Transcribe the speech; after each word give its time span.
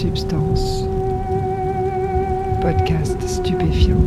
Substance. 0.00 0.84
Podcast 2.62 3.20
stupéfiant. 3.28 3.98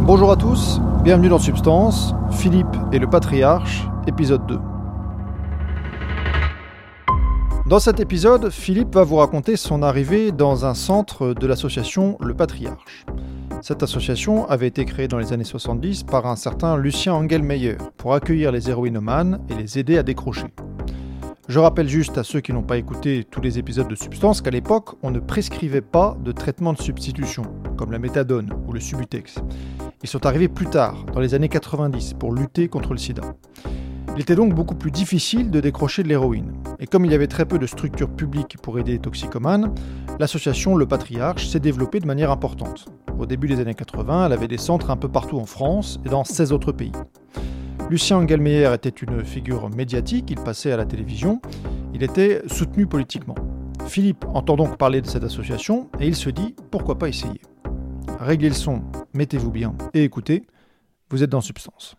Bonjour 0.00 0.32
à 0.32 0.36
tous, 0.36 0.80
bienvenue 1.04 1.28
dans 1.28 1.38
Substance, 1.38 2.16
Philippe 2.32 2.76
et 2.90 2.98
le 2.98 3.08
Patriarche, 3.08 3.86
épisode 4.08 4.44
2. 4.48 4.58
Dans 7.68 7.78
cet 7.78 8.00
épisode, 8.00 8.50
Philippe 8.50 8.92
va 8.92 9.04
vous 9.04 9.18
raconter 9.18 9.54
son 9.54 9.84
arrivée 9.84 10.32
dans 10.32 10.66
un 10.66 10.74
centre 10.74 11.32
de 11.32 11.46
l'association 11.46 12.18
Le 12.20 12.34
Patriarche. 12.34 13.06
Cette 13.60 13.84
association 13.84 14.50
avait 14.50 14.66
été 14.66 14.84
créée 14.84 15.06
dans 15.06 15.18
les 15.18 15.32
années 15.32 15.44
70 15.44 16.02
par 16.02 16.26
un 16.26 16.34
certain 16.34 16.76
Lucien 16.76 17.14
Engelmeyer 17.14 17.76
pour 17.98 18.14
accueillir 18.14 18.50
les 18.50 18.68
héroïnomanes 18.68 19.38
et 19.48 19.54
les 19.54 19.78
aider 19.78 19.96
à 19.96 20.02
décrocher. 20.02 20.52
Je 21.48 21.58
rappelle 21.58 21.88
juste 21.88 22.18
à 22.18 22.22
ceux 22.22 22.40
qui 22.40 22.52
n'ont 22.52 22.62
pas 22.62 22.78
écouté 22.78 23.26
tous 23.28 23.40
les 23.40 23.58
épisodes 23.58 23.88
de 23.88 23.96
Substance 23.96 24.40
qu'à 24.40 24.50
l'époque, 24.50 24.90
on 25.02 25.10
ne 25.10 25.18
prescrivait 25.18 25.80
pas 25.80 26.16
de 26.22 26.30
traitement 26.30 26.72
de 26.72 26.80
substitution, 26.80 27.42
comme 27.76 27.90
la 27.90 27.98
méthadone 27.98 28.52
ou 28.68 28.72
le 28.72 28.78
Subutex. 28.78 29.40
Ils 30.04 30.08
sont 30.08 30.24
arrivés 30.24 30.48
plus 30.48 30.66
tard, 30.66 31.04
dans 31.12 31.18
les 31.18 31.34
années 31.34 31.48
90, 31.48 32.14
pour 32.14 32.32
lutter 32.32 32.68
contre 32.68 32.92
le 32.92 32.98
sida. 32.98 33.22
Il 34.14 34.20
était 34.20 34.36
donc 34.36 34.54
beaucoup 34.54 34.76
plus 34.76 34.92
difficile 34.92 35.50
de 35.50 35.58
décrocher 35.58 36.04
de 36.04 36.08
l'héroïne. 36.08 36.52
Et 36.78 36.86
comme 36.86 37.04
il 37.04 37.10
y 37.10 37.14
avait 37.14 37.26
très 37.26 37.44
peu 37.44 37.58
de 37.58 37.66
structures 37.66 38.10
publiques 38.10 38.56
pour 38.62 38.78
aider 38.78 38.92
les 38.92 38.98
toxicomanes, 39.00 39.74
l'association 40.20 40.76
Le 40.76 40.86
Patriarche 40.86 41.48
s'est 41.48 41.60
développée 41.60 41.98
de 41.98 42.06
manière 42.06 42.30
importante. 42.30 42.86
Au 43.18 43.26
début 43.26 43.48
des 43.48 43.58
années 43.58 43.74
80, 43.74 44.26
elle 44.26 44.32
avait 44.32 44.48
des 44.48 44.58
centres 44.58 44.90
un 44.90 44.96
peu 44.96 45.08
partout 45.08 45.38
en 45.38 45.46
France 45.46 45.98
et 46.06 46.08
dans 46.08 46.22
16 46.22 46.52
autres 46.52 46.70
pays. 46.72 46.92
Lucien 47.90 48.16
Engelmeyer 48.16 48.72
était 48.74 48.88
une 48.88 49.24
figure 49.24 49.68
médiatique, 49.68 50.30
il 50.30 50.40
passait 50.40 50.72
à 50.72 50.76
la 50.76 50.86
télévision, 50.86 51.40
il 51.92 52.02
était 52.02 52.42
soutenu 52.46 52.86
politiquement. 52.86 53.34
Philippe 53.86 54.24
entend 54.32 54.56
donc 54.56 54.78
parler 54.78 55.02
de 55.02 55.06
cette 55.06 55.24
association 55.24 55.90
et 56.00 56.06
il 56.06 56.16
se 56.16 56.30
dit 56.30 56.54
pourquoi 56.70 56.98
pas 56.98 57.08
essayer? 57.08 57.40
Réglez 58.18 58.48
le 58.48 58.54
son, 58.54 58.82
mettez-vous 59.14 59.50
bien 59.50 59.74
et 59.92 60.04
écoutez, 60.04 60.46
vous 61.10 61.22
êtes 61.22 61.30
dans 61.30 61.40
Substance. 61.40 61.96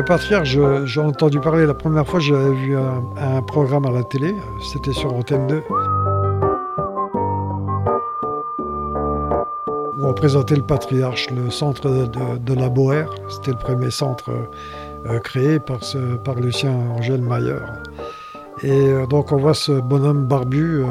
Le 0.00 0.04
patriarche, 0.06 0.56
j'ai 0.86 1.00
entendu 1.02 1.40
parler 1.40 1.66
la 1.66 1.74
première 1.74 2.06
fois, 2.06 2.20
j'avais 2.20 2.54
vu 2.54 2.74
un, 2.74 3.42
programme 3.42 3.84
à 3.84 3.90
la 3.90 4.02
télé, 4.02 4.34
c'était 4.62 4.94
sur 4.94 5.12
Antenne 5.12 5.46
2. 5.46 5.62
Où 9.98 10.06
on 10.06 10.14
présentait 10.14 10.56
le 10.56 10.62
patriarche, 10.62 11.28
le 11.28 11.50
centre 11.50 11.90
de, 11.90 12.54
la 12.54 12.70
Boère. 12.70 13.10
C'était 13.28 13.50
le 13.50 13.58
premier 13.58 13.90
centre 13.90 14.30
euh, 15.04 15.18
créé 15.18 15.58
par, 15.60 15.80
Lucien 16.40 16.72
Angèle 16.96 17.20
Mayer. 17.20 17.60
Et 18.62 18.70
euh, 18.70 19.04
donc 19.04 19.32
on 19.32 19.36
voit 19.36 19.52
ce 19.52 19.72
bonhomme 19.82 20.24
barbu 20.24 20.82
euh, 20.82 20.86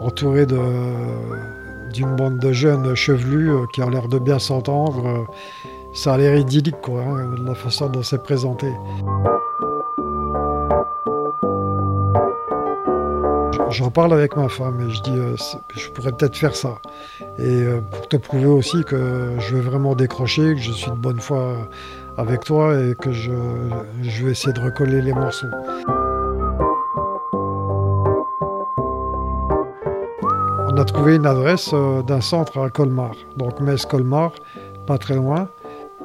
entouré 0.00 0.46
d'une 0.46 2.16
bande 2.16 2.40
de 2.40 2.50
jeunes 2.50 2.92
chevelus 2.96 3.52
qui 3.72 3.84
ont 3.84 3.88
l'air 3.88 4.08
de 4.08 4.18
bien 4.18 4.40
s'entendre. 4.40 5.28
Ça 5.96 6.12
a 6.12 6.18
l'air 6.18 6.36
idyllique, 6.36 6.80
quoi, 6.82 7.00
hein, 7.00 7.34
la 7.44 7.54
façon 7.54 7.88
dont 7.88 8.02
c'est 8.02 8.22
présenté. 8.22 8.70
J'en 13.70 13.90
parle 13.90 14.12
avec 14.12 14.36
ma 14.36 14.48
femme 14.48 14.88
et 14.88 14.90
je 14.90 15.02
dis, 15.02 15.10
euh, 15.10 15.34
je 15.74 15.88
pourrais 15.88 16.12
peut-être 16.12 16.36
faire 16.36 16.54
ça. 16.54 16.74
Et 17.38 17.62
euh, 17.62 17.80
pour 17.90 18.08
te 18.08 18.16
prouver 18.16 18.46
aussi 18.46 18.84
que 18.84 19.32
je 19.38 19.56
veux 19.56 19.62
vraiment 19.62 19.94
décrocher, 19.94 20.54
que 20.54 20.60
je 20.60 20.70
suis 20.70 20.90
de 20.90 20.96
bonne 20.96 21.18
foi 21.18 21.56
avec 22.16 22.44
toi 22.44 22.78
et 22.78 22.94
que 22.94 23.12
je, 23.12 23.32
je 24.02 24.24
vais 24.24 24.32
essayer 24.32 24.52
de 24.52 24.60
recoller 24.60 25.02
les 25.02 25.12
morceaux. 25.12 25.48
On 30.68 30.78
a 30.78 30.84
trouvé 30.84 31.16
une 31.16 31.26
adresse 31.26 31.70
euh, 31.72 32.02
d'un 32.02 32.20
centre 32.20 32.58
à 32.58 32.68
Colmar, 32.68 33.12
donc 33.36 33.60
Metz-Colmar, 33.60 34.32
pas 34.86 34.98
très 34.98 35.14
loin. 35.14 35.48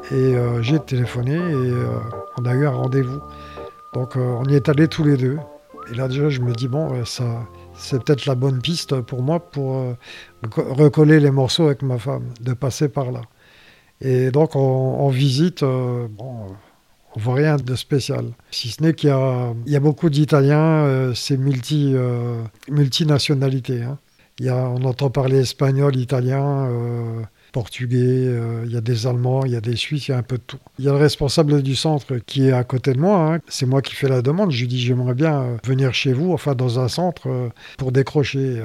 Et 0.09 0.35
euh, 0.35 0.62
j'ai 0.62 0.79
téléphoné 0.79 1.35
et 1.35 1.38
euh, 1.39 1.85
on 2.38 2.45
a 2.45 2.53
eu 2.53 2.66
un 2.66 2.72
rendez-vous. 2.72 3.22
Donc 3.94 4.17
euh, 4.17 4.35
on 4.39 4.45
y 4.45 4.56
est 4.56 4.67
allés 4.67 4.88
tous 4.88 5.03
les 5.03 5.16
deux. 5.16 5.38
Et 5.91 5.95
là 5.95 6.07
déjà 6.07 6.29
je 6.29 6.41
me 6.41 6.53
dis 6.53 6.67
bon 6.67 7.06
ça 7.06 7.23
c'est 7.75 8.03
peut-être 8.03 8.25
la 8.25 8.35
bonne 8.35 8.62
piste 8.62 9.00
pour 9.01 9.22
moi 9.22 9.39
pour 9.39 9.84
reco- 10.44 10.73
recoller 10.73 11.19
les 11.19 11.31
morceaux 11.31 11.66
avec 11.66 11.81
ma 11.81 11.97
femme, 11.97 12.25
de 12.41 12.53
passer 12.53 12.89
par 12.89 13.12
là. 13.12 13.22
Et 14.01 14.31
donc 14.31 14.56
en 14.56 15.07
visite, 15.09 15.62
bon, 15.62 16.47
on 17.16 17.19
voit 17.19 17.35
rien 17.35 17.57
de 17.57 17.75
spécial. 17.75 18.25
Si 18.51 18.69
ce 18.69 18.81
n'est 18.83 18.94
qu'il 18.94 19.09
y 19.09 19.75
a, 19.75 19.79
beaucoup 19.79 20.09
d'Italiens, 20.09 21.12
c'est 21.13 21.38
multi, 21.38 21.95
multinationalité. 22.69 23.83
hein. 23.83 23.97
Il 24.39 24.45
y 24.45 24.50
a, 24.50 24.56
on 24.69 24.83
entend 24.85 25.09
parler 25.09 25.39
espagnol, 25.39 25.95
italien, 25.95 26.68
portugais, 27.51 28.28
euh, 28.28 28.63
il 28.66 28.72
y 28.72 28.78
a 28.78 28.81
des 28.81 29.07
Allemands, 29.07 29.45
il 29.45 29.51
y 29.51 29.56
a 29.56 29.62
des 29.62 29.75
Suisses, 29.75 30.07
il 30.07 30.12
y 30.12 30.13
a 30.13 30.17
un 30.17 30.23
peu 30.23 30.38
de 30.38 30.44
tout. 30.44 30.57
Il 30.79 30.85
y 30.85 30.89
a 30.89 30.91
le 30.91 30.97
responsable 30.97 31.62
du 31.62 31.75
centre 31.75 32.17
qui 32.17 32.47
est 32.47 32.51
à 32.51 32.63
côté 32.63 32.94
de 32.94 33.00
moi, 33.00 33.35
hein. 33.35 33.39
c'est 33.47 33.66
moi 33.66 33.81
qui 33.81 33.95
fais 33.95 34.07
la 34.07 34.22
demande, 34.22 34.51
je 34.51 34.62
lui 34.62 34.67
dis 34.67 34.79
j'aimerais 34.79 35.13
bien 35.13 35.41
euh, 35.41 35.57
venir 35.66 35.94
chez 35.94 36.13
vous, 36.13 36.31
enfin 36.34 36.56
dans 36.56 36.79
un 36.79 36.88
centre, 36.88 37.29
euh, 37.29 37.50
pour 37.78 37.91
décrocher. 37.91 38.62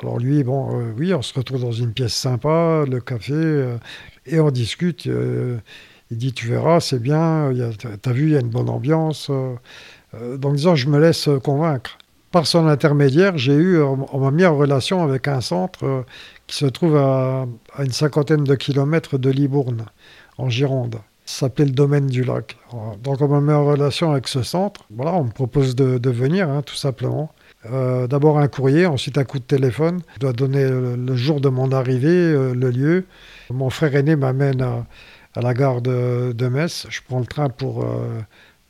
Alors 0.00 0.18
lui, 0.18 0.42
bon, 0.42 0.92
oui, 0.96 1.12
on 1.12 1.22
se 1.22 1.34
retrouve 1.34 1.60
dans 1.60 1.72
une 1.72 1.92
pièce 1.92 2.14
sympa, 2.14 2.84
le 2.88 3.00
café, 3.00 3.76
et 4.24 4.40
on 4.40 4.50
discute. 4.50 5.04
il 5.04 6.16
dit 6.16 6.32
tu 6.32 6.48
verras, 6.48 6.80
c'est 6.80 6.98
bien, 6.98 7.52
t'as 8.00 8.12
vu, 8.12 8.28
il 8.28 8.32
y 8.32 8.36
a 8.36 8.40
une 8.40 8.48
bonne 8.48 8.70
ambiance. 8.70 9.30
donc 10.38 10.56
disons, 10.56 10.74
je 10.76 10.88
me 10.88 10.98
laisse 10.98 11.28
convaincre. 11.44 11.98
Par 12.32 12.46
son 12.46 12.66
intermédiaire, 12.66 13.36
j'ai 13.36 13.52
eu, 13.52 13.82
on 13.82 14.18
m'a 14.18 14.30
mis 14.30 14.46
en 14.46 14.56
relation 14.56 15.04
avec 15.04 15.28
un 15.28 15.42
centre 15.42 15.84
euh, 15.84 16.02
qui 16.46 16.56
se 16.56 16.64
trouve 16.64 16.96
à, 16.96 17.46
une 17.78 17.92
cinquantaine 17.92 18.42
de 18.42 18.54
kilomètres 18.54 19.18
de 19.18 19.28
Libourne, 19.28 19.84
en 20.38 20.48
Gironde. 20.48 20.96
Ça 21.26 21.40
s'appelle 21.40 21.68
le 21.68 21.74
domaine 21.74 22.06
du 22.06 22.24
lac. 22.24 22.56
Donc 23.02 23.20
on 23.20 23.28
m'a 23.28 23.40
mis 23.42 23.52
en 23.52 23.66
relation 23.66 24.12
avec 24.12 24.28
ce 24.28 24.42
centre. 24.42 24.86
Voilà, 24.90 25.12
on 25.12 25.24
me 25.24 25.30
propose 25.30 25.76
de, 25.76 26.10
venir, 26.10 26.48
hein, 26.48 26.62
tout 26.62 26.74
simplement. 26.74 27.30
Euh, 27.70 28.06
D'abord 28.06 28.38
un 28.38 28.48
courrier, 28.48 28.86
ensuite 28.86 29.18
un 29.18 29.24
coup 29.24 29.38
de 29.38 29.44
téléphone. 29.44 30.00
Je 30.14 30.20
dois 30.20 30.32
donner 30.32 30.66
le, 30.66 31.16
jour 31.16 31.38
de 31.42 31.50
mon 31.50 31.70
arrivée, 31.70 32.08
euh, 32.08 32.54
le 32.54 32.70
lieu. 32.70 33.04
Mon 33.50 33.68
frère 33.68 33.94
aîné 33.94 34.16
m'amène 34.16 34.62
à, 34.62 35.40
la 35.40 35.52
gare 35.52 35.82
de, 35.82 36.48
Metz. 36.48 36.86
Je 36.88 37.00
prends 37.06 37.20
le 37.20 37.26
train 37.26 37.50
pour, 37.50 37.86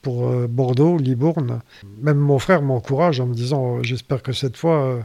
pour 0.03 0.29
euh, 0.29 0.47
Bordeaux, 0.49 0.99
Libourne. 0.99 1.61
Même 2.01 2.19
mon 2.19 2.39
frère 2.39 2.61
m'encourage 2.63 3.21
en 3.21 3.27
me 3.27 3.35
disant 3.35 3.79
euh, 3.79 3.83
J'espère 3.83 4.23
que 4.23 4.33
cette 4.33 4.57
fois, 4.57 4.83
euh, 4.85 5.01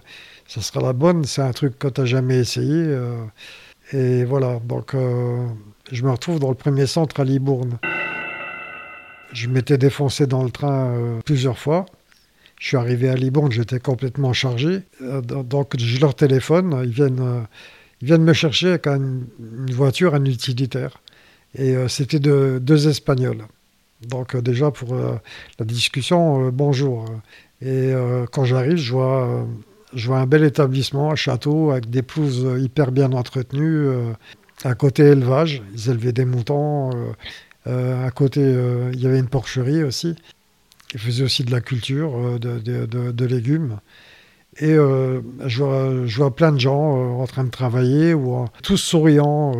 ça 0.47 0.61
sera 0.61 0.81
la 0.81 0.93
bonne. 0.93 1.23
C'est 1.23 1.41
un 1.41 1.51
truc 1.53 1.77
que 1.79 1.87
tu 1.87 2.01
n'as 2.01 2.07
jamais 2.07 2.37
essayé. 2.37 2.97
et 3.93 4.25
voilà, 4.25 4.59
donc 4.65 4.95
je 5.91 6.03
me 6.03 6.09
retrouve 6.11 6.39
dans 6.39 6.49
le 6.49 6.55
premier 6.55 6.87
centre 6.87 7.19
à 7.19 7.23
Libourne. 7.23 7.77
Je 9.33 9.47
m'étais 9.49 9.77
défoncé 9.77 10.25
dans 10.25 10.43
le 10.43 10.49
train 10.51 11.19
plusieurs 11.25 11.57
fois. 11.59 11.85
Je 12.59 12.67
suis 12.67 12.77
arrivé 12.77 13.09
à 13.09 13.15
Libourne, 13.15 13.51
j'étais 13.51 13.79
complètement 13.79 14.33
chargé. 14.33 14.81
Donc 15.01 15.75
je 15.77 15.99
leur 15.99 16.15
téléphone, 16.15 16.79
ils 16.83 16.89
viennent, 16.91 17.45
ils 18.01 18.07
viennent 18.07 18.23
me 18.23 18.33
chercher 18.33 18.69
avec 18.69 18.87
un- 18.87 18.95
une 18.97 19.71
voiture, 19.71 20.15
un 20.15 20.25
utilitaire. 20.25 21.01
Et 21.55 21.75
c'était 21.87 22.19
de- 22.19 22.59
deux 22.61 22.87
Espagnols. 22.87 23.43
Donc 24.05 24.35
euh, 24.35 24.41
déjà 24.41 24.71
pour 24.71 24.93
euh, 24.93 25.15
la 25.59 25.65
discussion, 25.65 26.47
euh, 26.47 26.51
bonjour. 26.51 27.05
Et 27.61 27.91
quand 28.31 28.45
j'arrive, 28.45 28.77
je 28.77 28.93
vois, 28.93 29.47
un 30.19 30.27
bel 30.27 30.43
établissement, 30.43 31.11
un 31.11 31.15
château 31.15 31.71
avec 31.71 31.89
des 31.89 32.03
pelouses 32.03 32.47
hyper 32.61 32.91
bien 32.91 33.13
entretenues. 33.13 33.87
à 34.63 34.75
côté 34.75 35.01
élevage, 35.01 35.63
ils 35.73 35.89
élevaient 35.89 36.11
des 36.11 36.25
moutons. 36.25 36.91
à 37.65 38.11
côté, 38.11 38.41
il 38.93 39.01
y 39.01 39.07
avait 39.07 39.17
une 39.17 39.27
porcherie 39.27 39.83
aussi. 39.83 40.15
Ils 40.93 40.99
faisaient 40.99 41.23
aussi 41.23 41.45
de 41.45 41.51
la 41.51 41.61
culture, 41.61 42.39
de, 42.39 43.25
légumes. 43.25 43.79
Et 44.59 44.75
je, 44.75 46.15
vois, 46.15 46.35
plein 46.35 46.51
de 46.51 46.59
gens 46.59 47.19
en 47.19 47.25
train 47.25 47.43
de 47.43 47.49
travailler, 47.49 48.13
ou 48.13 48.45
tous 48.61 48.77
souriants, 48.77 49.53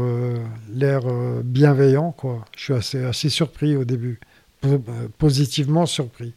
l'air 0.71 1.01
bienveillant. 1.43 2.15
Je 2.55 2.79
suis 2.79 2.99
assez, 2.99 3.29
surpris 3.29 3.75
au 3.75 3.85
début, 3.85 4.19
positivement 5.17 5.85
surpris. 5.85 6.33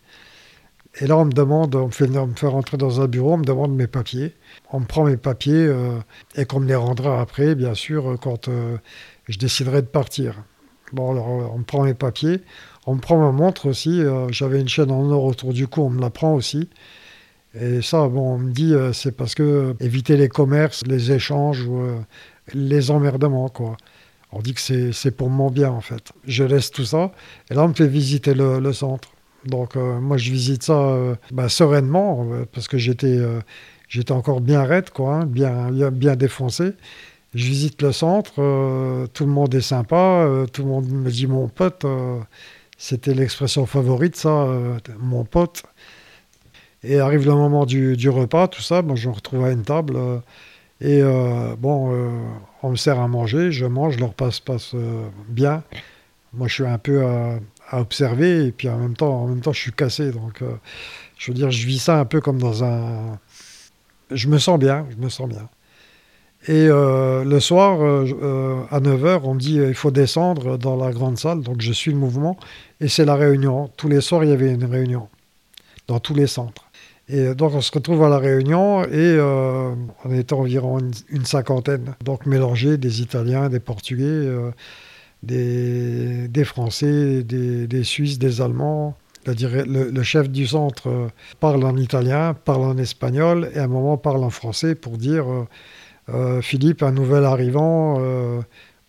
Et 1.01 1.07
là, 1.07 1.17
on 1.17 1.25
me 1.25 1.33
demande, 1.33 1.75
on 1.77 1.87
me, 1.87 1.91
fait, 1.93 2.09
me 2.09 2.35
fait 2.35 2.49
rentrer 2.49 2.77
dans 2.77 3.01
un 3.01 3.07
bureau, 3.07 3.35
on 3.35 3.39
me 3.39 3.45
demande 3.45 3.75
mes 3.75 3.87
papiers. 3.87 4.35
On 4.73 4.81
me 4.81 4.87
prend 4.87 5.05
mes 5.05 5.17
papiers 5.17 5.55
euh, 5.55 5.99
et 6.35 6.45
qu'on 6.47 6.61
me 6.61 6.67
les 6.67 6.75
rendra 6.75 7.21
après, 7.21 7.55
bien 7.55 7.75
sûr, 7.75 8.17
quand 8.21 8.49
euh, 8.49 8.77
je 9.29 9.39
déciderai 9.39 9.83
de 9.83 9.87
partir. 9.87 10.43
Bon, 10.93 11.13
alors, 11.13 11.55
on 11.55 11.59
me 11.59 11.65
prend 11.65 11.85
mes 11.85 11.95
papiers. 11.95 12.41
On 12.87 12.97
me 12.97 13.01
prend 13.01 13.19
ma 13.21 13.31
montre 13.31 13.67
aussi. 13.69 14.03
euh, 14.03 14.27
J'avais 14.31 14.61
une 14.61 14.69
chaîne 14.69 14.91
en 14.91 15.09
or 15.11 15.25
autour 15.25 15.53
du 15.53 15.69
cou, 15.69 15.83
on 15.83 15.91
me 15.91 16.01
la 16.01 16.11
prend 16.11 16.35
aussi. 16.35 16.69
Et 17.55 17.83
ça, 17.83 18.09
bon, 18.09 18.35
on 18.35 18.39
me 18.39 18.51
dit, 18.53 18.75
c'est 18.93 19.17
parce 19.17 19.35
que 19.35 19.75
éviter 19.81 20.17
les 20.17 20.29
commerces, 20.29 20.87
les 20.87 21.11
échanges 21.13 21.69
les 22.55 22.91
emmerdements, 22.91 23.49
quoi. 23.49 23.77
On 24.33 24.41
dit 24.41 24.55
que 24.55 24.93
c'est 24.93 25.11
pour 25.11 25.29
mon 25.29 25.51
bien, 25.51 25.71
en 25.71 25.81
fait. 25.81 26.13
Je 26.25 26.45
laisse 26.45 26.71
tout 26.71 26.85
ça. 26.85 27.13
Et 27.51 27.55
là, 27.55 27.65
on 27.65 27.69
me 27.69 27.75
fait 27.75 27.89
visiter 27.89 28.35
le, 28.35 28.73
centre. 28.73 29.09
Donc, 29.45 29.77
euh, 29.77 29.99
moi, 30.01 30.17
je 30.17 30.31
visite 30.31 30.63
ça 30.63 30.97
bah, 31.33 31.49
sereinement, 31.49 32.27
parce 32.53 32.69
que 32.69 32.79
j'étais 32.79 33.19
j'étais 33.89 34.13
encore 34.13 34.41
bien 34.41 34.63
raide, 34.63 34.91
quoi, 34.91 35.17
hein, 35.17 35.27
bien, 35.27 35.71
bien 35.91 36.17
défoncé. 36.17 36.73
Je 37.35 37.45
visite 37.45 37.83
le 37.83 37.93
centre, 37.93 38.35
tout 39.13 39.25
le 39.25 39.31
monde 39.31 39.55
est 39.55 39.61
sympa, 39.61 40.29
tout 40.53 40.63
le 40.63 40.69
monde 40.69 40.89
me 40.89 41.11
dit 41.11 41.27
mon 41.27 41.49
pote. 41.49 41.85
C'était 42.77 43.15
l'expression 43.15 43.67
favorite, 43.67 44.17
ça, 44.17 44.47
mon 44.99 45.25
pote. 45.25 45.63
Et 46.83 46.99
arrive 46.99 47.27
le 47.27 47.35
moment 47.35 47.67
du, 47.67 48.09
repas, 48.09 48.49
tout 48.49 48.63
ça, 48.63 48.83
moi 48.83 48.97
je 48.97 49.09
me 49.09 49.15
retrouve 49.15 49.45
à 49.45 49.51
une 49.51 49.65
table. 49.65 49.97
Euh, 50.83 50.87
et 50.87 51.03
euh, 51.03 51.57
bon, 51.57 51.93
euh, 51.93 52.09
on 52.63 52.71
me 52.71 52.77
sert 52.77 52.99
à 52.99 53.09
manger, 53.09 53.53
je 53.53 53.67
mange, 53.67 53.99
le 53.99 54.07
repas 54.07 54.31
se 54.31 54.41
passe 54.41 54.75
bien. 55.29 55.63
Moi 56.33 56.49
je 56.49 56.55
suis 56.55 56.67
un 56.67 56.79
peu 56.79 57.05
à, 57.05 57.41
observer 57.73 58.47
et 58.47 58.53
puis 58.53 58.69
en 58.69 58.79
même 58.79 58.97
temps, 58.97 59.23
en 59.23 59.27
même 59.29 59.41
temps 59.41 59.53
je 59.53 59.61
suis 59.61 59.73
cassé. 59.73 60.11
Donc 60.11 60.43
je 61.19 61.31
veux 61.31 61.35
dire, 61.35 61.51
je 61.51 61.67
vis 61.67 61.79
ça 61.79 61.99
un 61.99 62.05
peu 62.05 62.21
comme 62.21 62.39
dans 62.39 62.65
un. 62.65 63.19
Je 64.11 64.29
me 64.29 64.39
sens 64.39 64.59
bien, 64.59 64.87
je 64.91 64.97
me 64.97 65.09
sens 65.09 65.29
bien. 65.29 65.49
Et 66.49 66.67
le 66.69 67.39
soir, 67.41 67.81
à 68.71 68.81
9h, 68.81 69.21
on 69.25 69.35
me 69.35 69.41
dit 69.41 69.57
il 69.57 69.75
faut 69.75 69.91
descendre 69.91 70.57
dans 70.57 70.77
la 70.77 70.93
grande 70.93 71.19
salle. 71.19 71.43
Donc 71.43 71.61
je 71.61 71.73
suis 71.73 71.93
le 71.93 71.99
mouvement. 71.99 72.39
Et 72.81 72.89
c'est 72.89 73.05
la 73.05 73.15
réunion. 73.15 73.71
Tous 73.77 73.89
les 73.89 74.01
soirs, 74.01 74.25
il 74.25 74.31
y 74.31 74.33
avait 74.33 74.53
une 74.53 74.65
réunion. 74.65 75.09
Dans 75.87 76.01
tous 76.01 76.15
les 76.15 76.27
centres. 76.27 76.70
Et 77.13 77.35
donc 77.35 77.55
on 77.55 77.61
se 77.61 77.73
retrouve 77.73 78.05
à 78.05 78.09
la 78.09 78.19
Réunion 78.19 78.85
et 78.85 78.89
euh, 78.95 79.75
on 80.05 80.15
était 80.15 80.33
environ 80.33 80.79
une, 81.09 81.25
cinquantaine. 81.25 81.95
Donc 82.05 82.25
mélangés 82.27 82.77
des 82.77 83.03
Italiens, 83.03 83.49
des 83.49 83.59
Portugais, 83.59 84.05
euh, 84.05 84.51
des, 85.23 86.45
Français, 86.45 87.25
des, 87.25 87.85
Suisses, 87.85 88.19
des 88.19 88.41
Allemands. 88.41 88.97
Le, 89.27 89.91
le, 89.91 90.03
chef 90.03 90.31
du 90.31 90.47
centre 90.47 90.89
euh, 90.89 91.09
parle 91.41 91.65
en 91.65 91.77
italien, 91.77 92.35
parle 92.45 92.63
en 92.63 92.79
espagnol 92.79 93.51
et 93.55 93.59
à 93.59 93.65
un 93.65 93.69
moment 93.69 93.99
parle 93.99 94.23
en 94.25 94.31
français 94.31 94.75
pour 94.75 94.97
dire 94.97 95.27
Philippe, 96.43 96.83
un 96.83 96.93
nouvel 96.93 97.25
arrivant. 97.25 98.01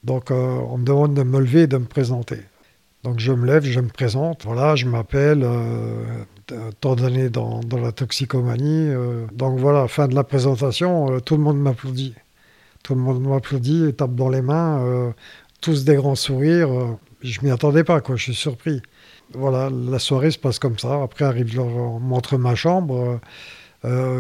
donc 0.03 0.31
on 0.31 0.77
me 0.77 0.85
demande 0.85 1.13
de 1.13 1.23
me 1.23 1.39
lever 1.39 1.61
et 1.63 1.67
de 1.67 1.77
me 1.77 1.85
présenter. 1.85 2.39
Donc 3.03 3.19
je 3.19 3.31
me 3.31 3.45
lève, 3.45 3.63
je 3.63 3.79
me 3.79 3.89
présente. 3.89 4.43
Voilà, 4.45 4.75
je 4.75 4.85
m'appelle 4.85 5.45
tant 6.79 6.95
d'années 6.95 7.29
dans, 7.29 7.61
la 7.71 7.91
toxicomanie. 7.91 8.89
Euh, 8.89 9.25
donc 9.33 9.59
voilà, 9.59 9.87
fin 9.87 10.07
de 10.07 10.15
la 10.15 10.23
présentation, 10.23 11.11
euh, 11.11 11.19
tout 11.19 11.37
le 11.37 11.43
monde 11.43 11.59
m'applaudit. 11.59 12.15
Tout 12.83 12.95
le 12.95 13.01
monde 13.01 13.21
m'applaudit, 13.21 13.93
tape 13.93 14.15
dans 14.15 14.29
les 14.29 14.41
mains, 14.41 14.83
euh, 14.83 15.11
tous 15.61 15.85
des 15.85 15.95
grands 15.95 16.15
sourires. 16.15 16.69
je 17.21 17.41
m'y 17.41 17.51
attendais 17.51 17.83
pas, 17.83 18.01
quoi, 18.01 18.15
je 18.15 18.23
suis 18.23 18.35
surpris. 18.35 18.81
Voilà, 19.33 19.69
la 19.69 19.99
soirée 19.99 20.31
se 20.31 20.39
passe 20.39 20.59
comme 20.59 20.77
ça. 20.79 21.01
Après 21.03 21.25
arrive 21.25 21.55
leur 21.55 21.67
montre 21.99 22.37
ma 22.37 22.55
chambre. 22.55 23.19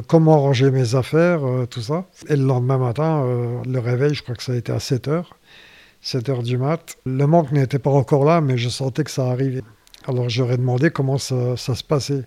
comment 0.07 0.39
ranger 0.39 0.71
mes 0.71 0.95
affaires, 0.95 1.41
tout 1.69 1.81
ça. 1.81 2.05
Et 2.29 2.35
le 2.35 2.45
lendemain 2.45 2.77
matin, 2.77 3.25
le 3.65 3.79
réveil, 3.79 4.13
je 4.13 4.23
crois 4.23 4.35
que 4.35 4.43
ça 4.43 4.53
a 4.53 4.55
été 4.55 4.71
à 4.71 4.79
7 4.79 5.07
h 5.07 5.23
7 6.01 6.29
h 6.29 6.43
du 6.43 6.57
mat. 6.57 6.97
Le 7.05 7.27
manque 7.27 7.51
n'était 7.51 7.79
pas 7.79 7.91
encore 7.91 8.25
là, 8.25 8.41
mais 8.41 8.57
je 8.57 8.69
sentais 8.69 9.03
que 9.03 9.11
ça 9.11 9.25
arrivait. 9.27 9.63
Alors 10.07 10.29
j'aurais 10.29 10.57
demandé 10.57 10.89
comment 10.89 11.17
ça, 11.17 11.55
se 11.57 11.83
passait. 11.83 12.23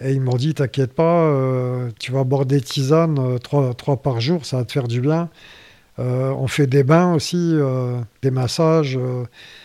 Et 0.00 0.12
ils 0.12 0.20
m'ont 0.20 0.36
dit, 0.36 0.54
t'inquiète 0.54 0.92
pas, 0.92 1.22
euh, 1.24 1.90
tu 1.98 2.12
vas 2.12 2.22
boire 2.22 2.46
des 2.46 2.60
tisanes 2.60 3.18
euh, 3.18 3.38
trois, 3.38 3.96
par 3.96 4.20
jour, 4.20 4.44
ça 4.44 4.58
va 4.58 4.64
te 4.64 4.72
faire 4.72 4.86
du 4.86 5.00
bien. 5.00 5.28
Euh, 5.98 6.30
on 6.30 6.46
fait 6.46 6.68
des 6.68 6.84
bains 6.84 7.14
aussi, 7.14 7.56
des 8.22 8.30
massages, 8.30 8.98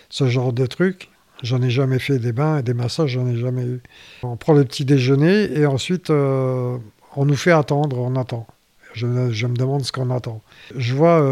ce 0.10 0.28
genre 0.28 0.54
de 0.54 0.66
trucs. 0.66 1.10
J'en 1.44 1.62
ai 1.62 1.70
jamais 1.70 2.00
fait 2.00 2.18
des 2.20 2.32
bains 2.32 2.60
et 2.60 2.64
des 2.64 2.74
massages, 2.74 3.12
j'en 3.12 3.28
ai 3.28 3.36
jamais 3.36 3.64
eu. 3.64 3.82
On 4.24 4.38
prend 4.38 4.54
le 4.54 4.64
petit 4.64 4.86
déjeuner 4.86 5.52
et 5.58 5.66
ensuite 5.66 6.10
on 6.10 6.80
nous 7.18 7.36
fait 7.36 7.52
attendre, 7.52 8.00
on 8.00 8.16
attend. 8.16 8.48
Je, 8.94 9.06
me 9.06 9.56
demande 9.56 9.84
ce 9.84 9.92
qu'on 9.92 10.10
attend. 10.10 10.42
Je 10.76 10.96
vois 10.96 11.24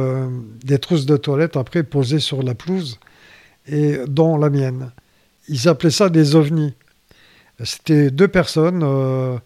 des 0.64 0.78
trousses 0.78 1.06
de 1.06 1.18
toilette 1.18 1.56
après 1.58 1.84
posées 1.84 2.20
sur 2.20 2.44
la 2.44 2.54
pelouse 2.54 3.00
et 3.68 3.98
dont 4.08 4.38
la 4.38 4.50
mienne 4.50 4.92
ils 5.52 5.68
appelaient 5.68 5.92
ça 5.92 6.10
des 6.10 6.36
ovnis. 6.36 6.74
C'était 7.64 8.10
deux 8.10 8.30
personnes, 8.30 8.82
euh, 8.84 9.38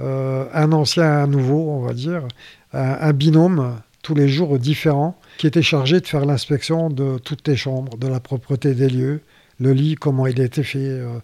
euh, 0.00 0.44
un 0.52 0.72
ancien 0.72 1.04
et 1.04 1.22
un 1.22 1.26
nouveau, 1.26 1.70
on 1.70 1.80
va 1.80 1.94
dire, 1.94 2.26
un, 2.72 3.12
binôme, 3.12 3.80
tous 4.02 4.14
les 4.14 4.28
jours 4.28 4.58
différents, 4.58 5.18
qui 5.38 5.46
étaient 5.46 5.62
chargés 5.62 6.00
de 6.00 6.06
faire 6.06 6.26
l'inspection 6.26 6.90
de 6.90 7.18
toutes 7.18 7.46
les 7.46 7.56
chambres, 7.56 7.96
de 7.96 8.08
la 8.08 8.18
propreté 8.18 8.74
des 8.74 8.88
lieux, 8.88 9.20
le 9.60 9.72
lit, 9.72 9.94
comment 9.94 10.26
il 10.26 10.40
était 10.40 10.64
fait. 10.64 10.78
Euh. 10.78 11.20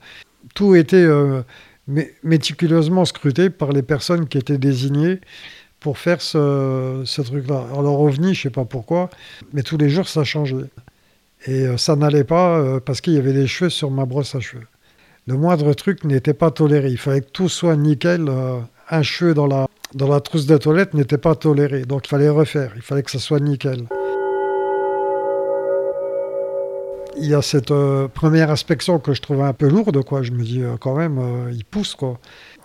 tout 0.54 0.74
était 0.74 1.06
méticuleusement 2.22 3.04
scruté 3.06 3.50
par 3.50 3.72
les 3.72 3.82
personnes 3.82 4.28
qui 4.28 4.38
étaient 4.38 4.58
désignées 4.58 5.20
pour 5.80 5.98
faire 5.98 6.20
ce, 6.20 7.02
ce 7.04 7.22
truc-là. 7.22 7.66
Alors 7.76 8.00
ovni, 8.00 8.34
je 8.34 8.40
ne 8.40 8.42
sais 8.42 8.50
pas 8.50 8.64
pourquoi, 8.64 9.10
mais 9.52 9.62
tous 9.62 9.78
les 9.78 9.88
jours 9.88 10.06
ça 10.06 10.22
changeait. 10.22 10.68
Et 11.46 11.66
euh, 11.66 11.76
ça 11.76 11.96
n'allait 11.96 12.24
pas 12.24 12.58
euh, 12.58 12.80
parce 12.80 13.00
qu'il 13.00 13.14
y 13.14 13.18
avait 13.18 13.32
des 13.32 13.46
cheveux 13.46 13.70
sur 13.70 13.90
ma 13.90 14.04
brosse 14.04 14.34
à 14.34 14.40
cheveux. 14.40 14.66
Le 15.26 15.34
moindre 15.34 15.72
truc 15.74 16.04
n'était 16.04 16.34
pas 16.34 16.50
toléré. 16.50 16.88
Il 16.88 16.98
fallait 16.98 17.20
que 17.20 17.30
tout 17.30 17.48
soit 17.48 17.76
nickel. 17.76 18.26
Euh, 18.28 18.58
un 18.90 19.02
cheveu 19.02 19.34
dans 19.34 19.46
la, 19.46 19.68
dans 19.94 20.08
la 20.08 20.20
trousse 20.20 20.46
de 20.46 20.56
toilette 20.56 20.94
n'était 20.94 21.18
pas 21.18 21.34
toléré. 21.34 21.82
Donc 21.82 22.06
il 22.06 22.08
fallait 22.08 22.28
refaire. 22.28 22.72
Il 22.76 22.82
fallait 22.82 23.02
que 23.02 23.10
ça 23.10 23.18
soit 23.18 23.40
nickel. 23.40 23.86
Il 27.20 27.26
y 27.26 27.34
a 27.34 27.42
cette 27.42 27.74
première 28.14 28.50
inspection 28.50 29.00
que 29.00 29.12
je 29.12 29.20
trouvais 29.20 29.42
un 29.42 29.52
peu 29.52 29.68
lourde. 29.68 30.02
Quoi. 30.04 30.22
Je 30.22 30.30
me 30.30 30.42
dis 30.44 30.62
quand 30.80 30.94
même, 30.94 31.20
il 31.50 31.64
pousse. 31.64 31.96
Quoi. 31.96 32.20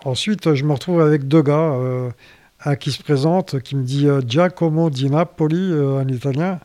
Ensuite, 0.05 0.53
je 0.53 0.63
me 0.63 0.73
retrouve 0.73 1.01
avec 1.01 1.27
deux 1.27 1.41
gars. 1.41 1.75
un 2.63 2.75
qui 2.75 2.91
se 2.91 3.01
présente, 3.01 3.59
qui 3.61 3.75
me 3.75 3.81
dit 3.81 4.07
Giacomo 4.27 4.91
di 4.91 5.09
Napoli 5.09 5.73
en 5.73 6.07
italien 6.07 6.59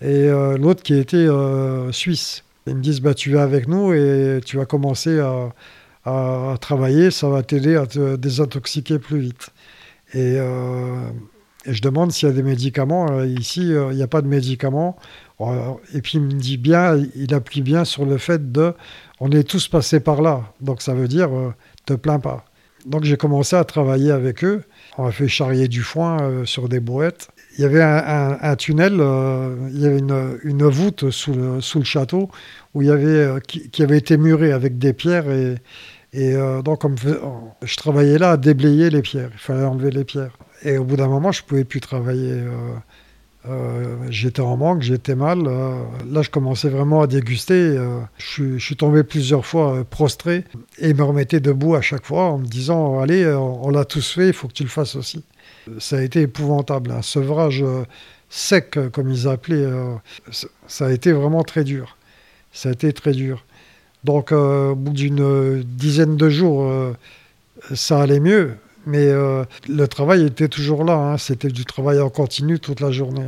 et 0.00 0.28
euh, 0.28 0.56
l'autre 0.56 0.82
qui 0.82 0.94
était 0.94 1.16
euh, 1.16 1.92
suisse. 1.92 2.44
Ils 2.66 2.76
me 2.76 2.80
disent 2.80 3.00
bah, 3.00 3.14
Tu 3.14 3.32
vas 3.32 3.42
avec 3.42 3.68
nous 3.68 3.92
et 3.92 4.40
tu 4.44 4.56
vas 4.56 4.66
commencer 4.66 5.20
à, 5.20 5.52
travailler, 6.60 7.10
ça 7.10 7.28
va 7.28 7.42
t'aider 7.42 7.76
à 7.76 7.86
te 7.86 8.16
désintoxiquer 8.16 8.98
plus 8.98 9.18
vite. 9.20 9.50
Et, 10.14 10.36
euh, 10.38 11.08
je 11.66 11.82
demande 11.82 12.10
s'il 12.10 12.28
y 12.28 12.32
a 12.32 12.34
des 12.34 12.42
médicaments. 12.42 13.22
Ici, 13.22 13.68
il 13.68 13.94
n'y 13.94 14.02
a 14.02 14.06
pas 14.06 14.22
de 14.22 14.26
médicaments. 14.26 14.96
Et 15.92 16.00
puis 16.00 16.12
il 16.14 16.22
me 16.22 16.32
dit 16.32 16.56
bien, 16.56 16.96
il 17.14 17.34
appuie 17.34 17.60
bien 17.60 17.84
sur 17.84 18.06
le 18.06 18.16
fait 18.16 18.50
de 18.50 18.72
on 19.20 19.30
est 19.30 19.44
tous 19.44 19.68
passés 19.68 20.00
par 20.00 20.22
là. 20.22 20.52
Donc 20.62 20.80
ça 20.80 20.94
veut 20.94 21.06
dire 21.06 21.30
te 21.84 21.92
plains 21.92 22.18
pas. 22.18 22.46
Donc 22.86 23.04
j'ai 23.04 23.18
commencé 23.18 23.56
à 23.56 23.64
travailler 23.64 24.10
avec 24.10 24.42
eux. 24.42 24.62
On 24.96 25.04
a 25.04 25.12
fait 25.12 25.28
charrier 25.28 25.68
du 25.68 25.82
foin 25.82 26.44
sur 26.46 26.70
des 26.70 26.80
brouettes 26.80 27.28
il 27.60 27.64
y 27.64 27.66
avait 27.66 27.82
un, 27.82 28.56
tunnel, 28.56 28.96
euh, 29.00 29.54
il 29.70 29.82
y 29.82 29.86
avait 29.86 29.98
une, 29.98 30.64
voûte 30.64 31.10
sous 31.10 31.34
le, 31.34 31.60
château 31.84 32.30
où 32.72 32.80
il 32.80 32.88
y 32.88 32.90
avait, 32.90 33.06
euh, 33.06 33.38
qui, 33.38 33.82
avait 33.82 33.98
été 33.98 34.16
murée 34.16 34.52
avec 34.52 34.78
des 34.78 34.94
pierres 34.94 35.30
et, 35.30 35.56
euh, 36.14 36.62
donc 36.62 36.84
je 37.62 37.76
travaillais 37.76 38.16
là 38.16 38.30
à 38.30 38.36
déblayer 38.38 38.88
les 38.88 39.02
pierres, 39.02 39.28
il 39.34 39.38
fallait 39.38 39.64
enlever 39.64 39.90
les 39.90 40.04
pierres. 40.04 40.38
Et 40.62 40.78
au 40.78 40.84
bout 40.84 40.96
d'un 40.96 41.08
moment, 41.08 41.32
je 41.32 41.42
ne 41.42 41.48
pouvais 41.48 41.64
plus 41.64 41.82
travailler. 41.82 42.44
j'étais 44.08 44.40
en 44.40 44.56
manque, 44.56 44.80
j'étais 44.80 45.14
mal. 45.14 45.42
là, 45.44 46.22
je 46.22 46.30
commençais 46.30 46.70
vraiment 46.70 47.02
à 47.02 47.06
déguster. 47.06 47.78
Je, 48.16 48.56
suis 48.56 48.76
tombé 48.76 49.02
plusieurs 49.02 49.44
fois 49.44 49.84
prostré 49.84 50.44
et 50.78 50.94
me 50.94 51.02
remettais 51.02 51.40
debout 51.40 51.74
à 51.74 51.82
chaque 51.82 52.06
fois 52.06 52.24
en 52.24 52.38
me 52.38 52.46
disant 52.46 53.00
Allez, 53.00 53.26
on 53.26 53.68
l'a 53.68 53.84
tous 53.84 54.12
fait, 54.14 54.28
il 54.28 54.32
faut 54.32 54.48
que 54.48 54.54
tu 54.54 54.62
le 54.62 54.70
fasses 54.70 54.96
aussi 54.96 55.24
ça 55.78 55.98
a 55.98 56.02
été 56.02 56.22
épouvantable. 56.22 56.90
Un 56.90 57.02
sevrage 57.02 57.62
euh, 57.62 57.84
sec, 58.28 58.76
euh, 58.76 58.90
comme 58.90 59.10
ils 59.10 59.28
appelaient, 59.28 59.56
euh, 59.56 59.94
ça 60.66 60.86
a 60.86 60.90
été 60.90 61.12
vraiment 61.12 61.42
très 61.42 61.64
dur. 61.64 61.96
Ça 62.52 62.68
a 62.68 62.72
été 62.72 62.92
très 62.92 63.12
dur. 63.12 63.44
Donc, 64.04 64.32
au 64.32 64.74
bout 64.74 64.92
d'une 64.92 65.62
dizaine 65.62 66.16
de 66.16 66.30
jours, 66.30 66.72
ça 67.74 68.00
allait 68.00 68.18
mieux. 68.18 68.56
Mais 68.86 69.12
le 69.68 69.86
travail 69.86 70.24
était 70.24 70.48
toujours 70.48 70.84
là. 70.84 70.94
Hein. 70.94 71.18
C'était 71.18 71.50
du 71.50 71.66
travail 71.66 72.00
en 72.00 72.08
continu 72.08 72.58
toute 72.58 72.80
la 72.80 72.90
journée. 72.90 73.26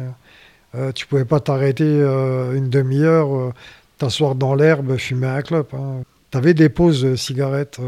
Hein. 0.74 0.92
tu 0.94 1.06
pouvais 1.06 1.26
pas 1.26 1.40
t'arrêter 1.40 1.84
une 1.84 2.70
demi-heure, 2.70 3.52
t'asseoir 3.98 4.34
dans 4.34 4.54
l'herbe, 4.54 4.96
fumer 4.96 5.26
un 5.26 5.42
clope. 5.42 5.74
Hein. 5.74 6.04
Tu 6.30 6.38
avais 6.38 6.54
des 6.54 6.70
pauses 6.70 7.16
cigarettes. 7.16 7.78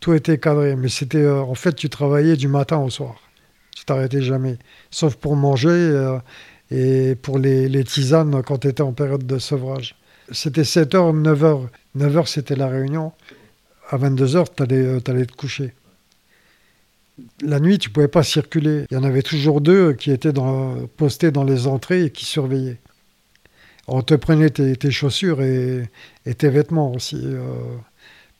tout 0.00 0.12
était 0.12 0.38
cadré. 0.38 0.74
Mais 0.74 0.88
c'était, 0.88 1.30
en 1.30 1.54
fait, 1.54 1.74
tu 1.74 1.88
travaillais 1.88 2.36
du 2.36 2.48
matin 2.48 2.78
au 2.78 2.90
soir. 2.90 3.21
T'arrêtais 3.86 4.22
jamais. 4.22 4.58
Sauf 4.90 5.16
pour 5.16 5.36
manger 5.36 5.70
euh, 5.70 6.18
et 6.70 7.14
pour 7.16 7.38
les, 7.38 7.84
tisanes 7.84 8.42
quand 8.42 8.58
tu 8.58 8.68
étais 8.68 8.82
en 8.82 8.92
période 8.92 9.26
de 9.26 9.38
sevrage. 9.38 9.96
C'était 10.30 10.62
7h, 10.62 11.20
9h. 11.20 11.68
9h, 11.98 12.26
c'était 12.26 12.56
la 12.56 12.68
réunion. 12.68 13.12
À 13.90 13.98
22h, 13.98 14.46
tu 14.56 15.10
allais, 15.10 15.26
te 15.26 15.32
coucher. 15.32 15.74
La 17.42 17.60
nuit, 17.60 17.78
tu 17.78 17.90
pouvais 17.90 18.08
pas 18.08 18.22
circuler. 18.22 18.86
Il 18.90 18.94
y 18.94 18.96
en 18.96 19.04
avait 19.04 19.22
toujours 19.22 19.60
deux 19.60 19.92
qui 19.92 20.10
étaient 20.10 20.32
postés 20.96 21.30
dans 21.30 21.44
les 21.44 21.66
entrées 21.66 22.04
et 22.04 22.10
qui 22.10 22.24
surveillaient. 22.24 22.78
On 23.88 24.02
te 24.02 24.14
prenait 24.14 24.50
tes, 24.50 24.90
chaussures 24.90 25.42
et, 25.42 25.88
tes 26.38 26.48
vêtements 26.48 26.92
aussi, 26.92 27.20
euh, 27.22 27.42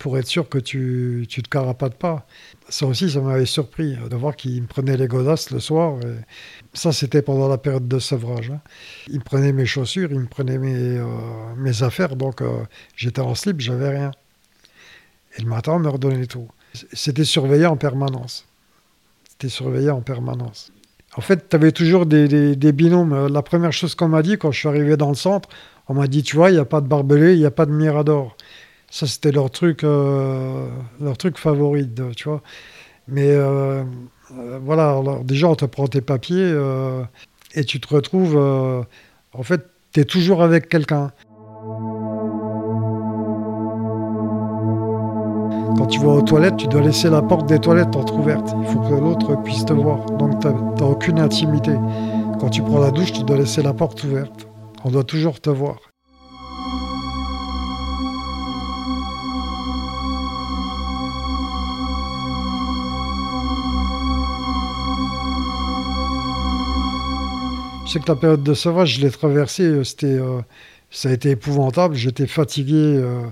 pour 0.02 0.18
être 0.18 0.26
sûr 0.26 0.48
que 0.48 0.58
tu 0.58 1.28
ne 1.30 1.42
te 1.42 1.48
carapates 1.48 1.94
pas. 1.94 2.26
Ça 2.68 2.86
aussi, 2.86 3.08
ça 3.08 3.20
m'avait 3.20 3.46
surpris 3.46 3.94
de 3.94 4.16
voir 4.16 4.34
qu'ils 4.34 4.60
me 4.60 4.66
prenaient 4.66 4.96
les 4.96 5.06
godasses 5.06 5.52
le 5.52 5.60
soir. 5.60 5.96
ça, 6.74 6.90
c'était 6.90 7.22
pendant 7.22 7.46
la 7.46 7.56
période 7.56 7.86
de 7.86 8.00
sevrage. 8.00 8.50
Hein. 8.50 8.60
Ils 9.06 9.20
me 9.20 9.24
prenaient 9.24 9.52
mes 9.52 9.64
chaussures, 9.64 10.10
ils 10.10 10.18
me 10.18 10.26
prenaient 10.26 10.58
mes, 10.58 10.98
euh, 10.98 11.06
mes 11.56 11.84
affaires, 11.84 12.16
donc 12.16 12.42
euh, 12.42 12.64
j'étais 12.96 13.20
en 13.20 13.36
slip, 13.36 13.60
j'avais 13.60 13.90
rien. 13.90 14.10
Et 15.38 15.42
le 15.42 15.48
matin, 15.48 15.74
on 15.74 15.78
me 15.78 15.88
redonnait 15.88 16.26
tout. 16.26 16.48
C'était 16.92 17.24
surveillé 17.24 17.66
en 17.66 17.76
permanence. 17.76 18.48
C'était 19.30 19.50
surveillé 19.50 19.90
en 19.90 20.00
permanence. 20.00 20.72
En 21.16 21.20
fait, 21.20 21.48
tu 21.48 21.54
avais 21.54 21.70
toujours 21.70 22.06
des, 22.06 22.72
binômes. 22.72 23.28
La 23.28 23.42
première 23.42 23.72
chose 23.72 23.94
qu'on 23.94 24.08
m'a 24.08 24.22
dit 24.22 24.36
quand 24.36 24.50
je 24.50 24.58
suis 24.58 24.68
arrivé 24.68 24.96
dans 24.96 25.10
le 25.10 25.14
centre, 25.14 25.48
on 25.86 25.94
m'a 25.94 26.08
dit, 26.08 26.24
tu 26.24 26.34
vois, 26.34 26.50
il 26.50 26.54
n'y 26.54 26.58
a 26.58 26.64
pas 26.64 26.80
de 26.80 26.88
barbelé, 26.88 27.34
il 27.34 27.38
n'y 27.38 27.46
a 27.46 27.52
pas 27.52 27.66
de 27.66 27.72
mirador. 27.72 28.36
Ça, 28.92 29.06
c'était 29.06 29.32
leur 29.32 29.50
truc, 29.50 29.84
euh, 29.84 30.68
leur 31.00 31.16
truc 31.16 31.38
favori, 31.38 31.88
tu 32.14 32.28
vois. 32.28 32.42
Mais 33.08 33.30
euh, 33.30 33.84
euh, 34.38 34.58
voilà, 34.62 35.00
déjà, 35.24 35.48
on 35.48 35.54
te 35.54 35.64
prend 35.64 35.86
tes 35.88 36.02
papiers 36.02 36.54
et 37.54 37.64
tu 37.64 37.80
te 37.80 37.94
retrouves, 37.94 38.36
en 38.36 39.42
fait, 39.42 39.62
tu 39.94 40.00
es 40.00 40.04
toujours 40.04 40.42
avec 40.42 40.68
quelqu'un. 40.68 41.10
Quand 45.78 45.86
tu 45.86 45.98
vas 46.00 46.08
aux 46.08 46.22
toilettes, 46.22 46.58
tu 46.58 46.66
dois 46.66 46.82
laisser 46.82 47.08
la 47.08 47.22
porte 47.22 47.48
des 47.48 47.58
toilettes 47.58 47.96
entrouverte. 47.96 48.54
Il 48.60 48.66
faut 48.66 48.80
que 48.80 48.92
l'autre 48.92 49.42
puisse 49.42 49.64
te 49.64 49.72
voir. 49.72 50.04
Donc 50.04 50.38
tu 50.40 50.48
n'as 50.48 50.86
aucune 50.86 51.18
intimité. 51.18 51.72
Quand 52.38 52.50
tu 52.50 52.60
prends 52.60 52.78
la 52.78 52.90
douche, 52.90 53.14
tu 53.14 53.22
dois 53.22 53.38
laisser 53.38 53.62
la 53.62 53.72
porte 53.72 54.04
ouverte. 54.04 54.46
On 54.84 54.90
doit 54.90 55.04
toujours 55.04 55.40
te 55.40 55.48
voir. 55.48 55.91
Sais 67.92 68.00
que 68.00 68.08
la 68.08 68.16
période 68.16 68.42
de 68.42 68.54
sauvage, 68.54 68.96
je 68.96 69.00
l'ai 69.00 69.10
traversée, 69.10 69.64
euh, 69.64 69.84
c'était, 69.84 70.06
euh, 70.06 70.40
ça 70.90 71.08
a 71.08 71.12
été 71.12 71.30
épouvantable. 71.30 71.94
J'étais 71.94 72.26
fatigué. 72.26 72.74
Euh, 72.74 73.22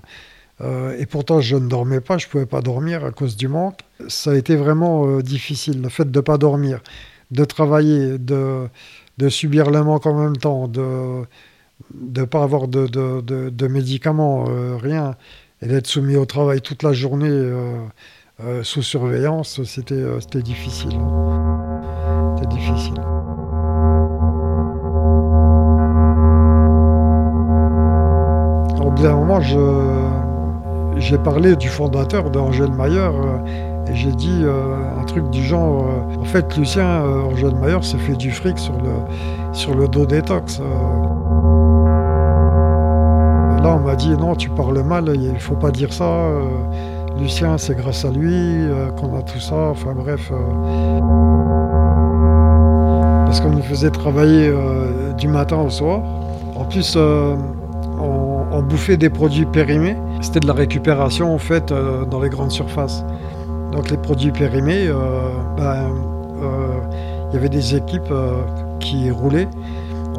euh, 0.60 0.96
et 0.98 1.06
pourtant, 1.06 1.40
je 1.40 1.56
ne 1.56 1.68
dormais 1.68 2.00
pas, 2.00 2.18
je 2.18 2.26
ne 2.26 2.30
pouvais 2.30 2.46
pas 2.46 2.60
dormir 2.60 3.04
à 3.04 3.10
cause 3.10 3.36
du 3.36 3.48
manque. 3.48 3.80
Ça 4.08 4.32
a 4.32 4.34
été 4.34 4.56
vraiment 4.56 5.06
euh, 5.06 5.22
difficile, 5.22 5.80
le 5.80 5.88
fait 5.88 6.10
de 6.10 6.18
ne 6.18 6.22
pas 6.22 6.36
dormir, 6.36 6.80
de 7.30 7.44
travailler, 7.44 8.18
de, 8.18 8.68
subir 9.28 9.70
le 9.70 9.82
manque 9.82 10.06
en 10.06 10.18
même 10.18 10.36
temps, 10.36 10.68
de 10.68 11.22
ne 11.94 12.24
pas 12.24 12.42
avoir 12.42 12.68
de, 12.68 12.86
de, 12.86 13.50
de 13.50 13.66
médicaments, 13.68 14.46
euh, 14.48 14.76
rien, 14.76 15.16
et 15.62 15.66
d'être 15.66 15.86
soumis 15.86 16.16
au 16.16 16.26
travail 16.26 16.60
toute 16.60 16.82
la 16.82 16.92
journée 16.92 17.52
sous 18.62 18.82
surveillance, 18.82 19.62
c'était 19.64 20.42
difficile. 20.42 20.98
C'était 22.36 22.54
difficile. 22.54 23.19
Bout 29.00 29.06
d'un 29.06 29.16
moment, 29.16 29.40
j'ai 30.98 31.16
parlé 31.16 31.56
du 31.56 31.68
fondateur 31.68 32.30
d'Angèle 32.30 32.70
Mayer 32.72 32.98
euh, 32.98 33.38
et 33.90 33.94
j'ai 33.94 34.12
dit 34.12 34.42
euh, 34.42 34.76
un 35.00 35.04
truc 35.04 35.30
du 35.30 35.42
genre 35.42 35.84
euh, 35.84 36.20
en 36.20 36.24
fait, 36.24 36.54
Lucien, 36.58 37.02
Angèle 37.30 37.54
Mayer 37.54 37.80
s'est 37.80 37.96
fait 37.96 38.16
du 38.16 38.30
fric 38.30 38.58
sur 38.58 38.74
le, 38.74 38.90
sur 39.54 39.74
le 39.74 39.88
dos 39.88 40.04
détox. 40.04 40.60
Là, 43.62 43.76
on 43.76 43.80
m'a 43.80 43.96
dit 43.96 44.10
non, 44.10 44.34
tu 44.34 44.50
parles 44.50 44.82
mal, 44.82 45.10
il 45.14 45.40
faut 45.40 45.56
pas 45.56 45.70
dire 45.70 45.92
ça. 45.92 46.28
Lucien, 47.18 47.56
c'est 47.56 47.76
grâce 47.76 48.04
à 48.04 48.10
lui 48.10 48.66
qu'on 48.96 49.18
a 49.18 49.22
tout 49.22 49.40
ça. 49.40 49.70
Enfin 49.70 49.94
bref. 49.94 50.30
parce 53.24 53.40
qu'on 53.40 53.50
nous 53.50 53.62
faisait 53.62 53.90
travailler 53.90 54.52
du 55.16 55.28
matin 55.28 55.58
au 55.58 55.70
soir. 55.70 56.00
En 56.56 56.64
plus, 56.64 56.96
on 58.50 58.62
bouffait 58.62 58.96
des 58.96 59.10
produits 59.10 59.46
périmés. 59.46 59.96
C'était 60.20 60.40
de 60.40 60.46
la 60.46 60.52
récupération 60.52 61.34
en 61.34 61.38
fait 61.38 61.72
euh, 61.72 62.04
dans 62.04 62.20
les 62.20 62.28
grandes 62.28 62.50
surfaces. 62.50 63.04
Donc 63.72 63.90
les 63.90 63.96
produits 63.96 64.32
périmés, 64.32 64.88
euh, 64.88 64.94
ben, 65.56 65.94
euh, 66.42 66.80
il 67.30 67.34
y 67.34 67.36
avait 67.36 67.48
des 67.48 67.76
équipes 67.76 68.12
qui 68.80 69.10
roulaient. 69.10 69.48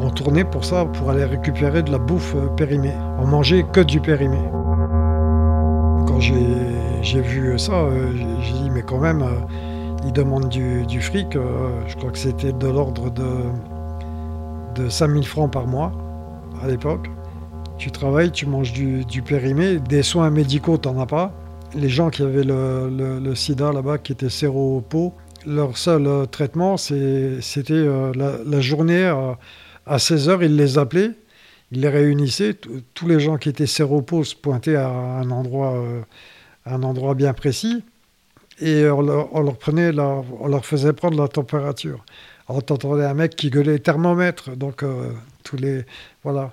On 0.00 0.10
tournait 0.10 0.44
pour 0.44 0.64
ça, 0.64 0.86
pour 0.86 1.10
aller 1.10 1.24
récupérer 1.24 1.82
de 1.82 1.92
la 1.92 1.98
bouffe 1.98 2.34
périmée. 2.56 2.94
On 3.20 3.26
mangeait 3.26 3.64
que 3.64 3.80
du 3.80 4.00
périmé. 4.00 4.38
Quand 6.06 6.18
j'ai 6.18 7.20
vu 7.20 7.58
ça, 7.58 7.84
j'ai 8.40 8.52
dit 8.52 8.70
mais 8.70 8.82
quand 8.82 8.98
même, 8.98 9.24
ils 10.04 10.12
demandent 10.12 10.48
du, 10.48 11.00
fric. 11.00 11.36
je 11.86 11.96
crois 11.96 12.10
que 12.10 12.18
c'était 12.18 12.52
de 12.52 12.66
l'ordre 12.66 13.10
de, 13.10 13.44
de 14.74 14.88
5000 14.88 15.26
francs 15.26 15.52
par 15.52 15.66
mois 15.66 15.92
à 16.62 16.66
l'époque. 16.66 17.08
Tu 17.82 17.90
travailles, 17.90 18.30
tu 18.30 18.46
manges 18.46 18.72
du, 18.72 19.22
périmé, 19.22 19.80
des 19.80 20.04
soins 20.04 20.30
médicaux, 20.30 20.78
tu 20.78 20.88
n'en 20.88 21.00
as 21.00 21.06
pas. 21.06 21.34
Les 21.74 21.88
gens 21.88 22.10
qui 22.10 22.22
avaient 22.22 22.44
le, 22.44 23.34
sida 23.34 23.72
là-bas, 23.72 23.98
qui 23.98 24.12
étaient 24.12 24.30
séropos, 24.30 25.14
leur 25.44 25.76
seul 25.76 26.06
euh, 26.06 26.24
traitement, 26.26 26.76
c'était 26.76 27.72
euh, 27.72 28.12
la, 28.46 28.60
journée 28.60 29.06
à, 29.06 29.96
16h, 29.96 30.44
ils 30.44 30.54
les 30.54 30.78
appelaient, 30.78 31.10
ils 31.72 31.80
les 31.80 31.88
réunissaient. 31.88 32.54
Tous 32.94 33.08
les 33.08 33.18
gens 33.18 33.36
qui 33.36 33.48
étaient 33.48 33.66
séropos 33.66 34.22
se 34.22 34.36
pointaient 34.36 34.76
à 34.76 34.88
un 34.88 35.32
endroit, 35.32 35.74
euh, 35.74 36.02
un 36.66 36.84
endroit 36.84 37.16
bien 37.16 37.32
précis 37.32 37.82
et 38.60 38.88
on 38.88 39.02
leur, 39.02 39.56
prenait 39.58 39.90
on 39.98 40.46
leur 40.46 40.64
faisait 40.64 40.92
prendre 40.92 41.20
la 41.20 41.26
température. 41.26 42.04
On 42.48 42.58
entendait 42.58 43.06
un 43.06 43.14
mec 43.14 43.34
qui 43.34 43.50
gueulait 43.50 43.80
thermomètre, 43.80 44.56
donc 44.56 44.84
tous 45.42 45.56
les 45.56 45.84
voilà. 46.22 46.52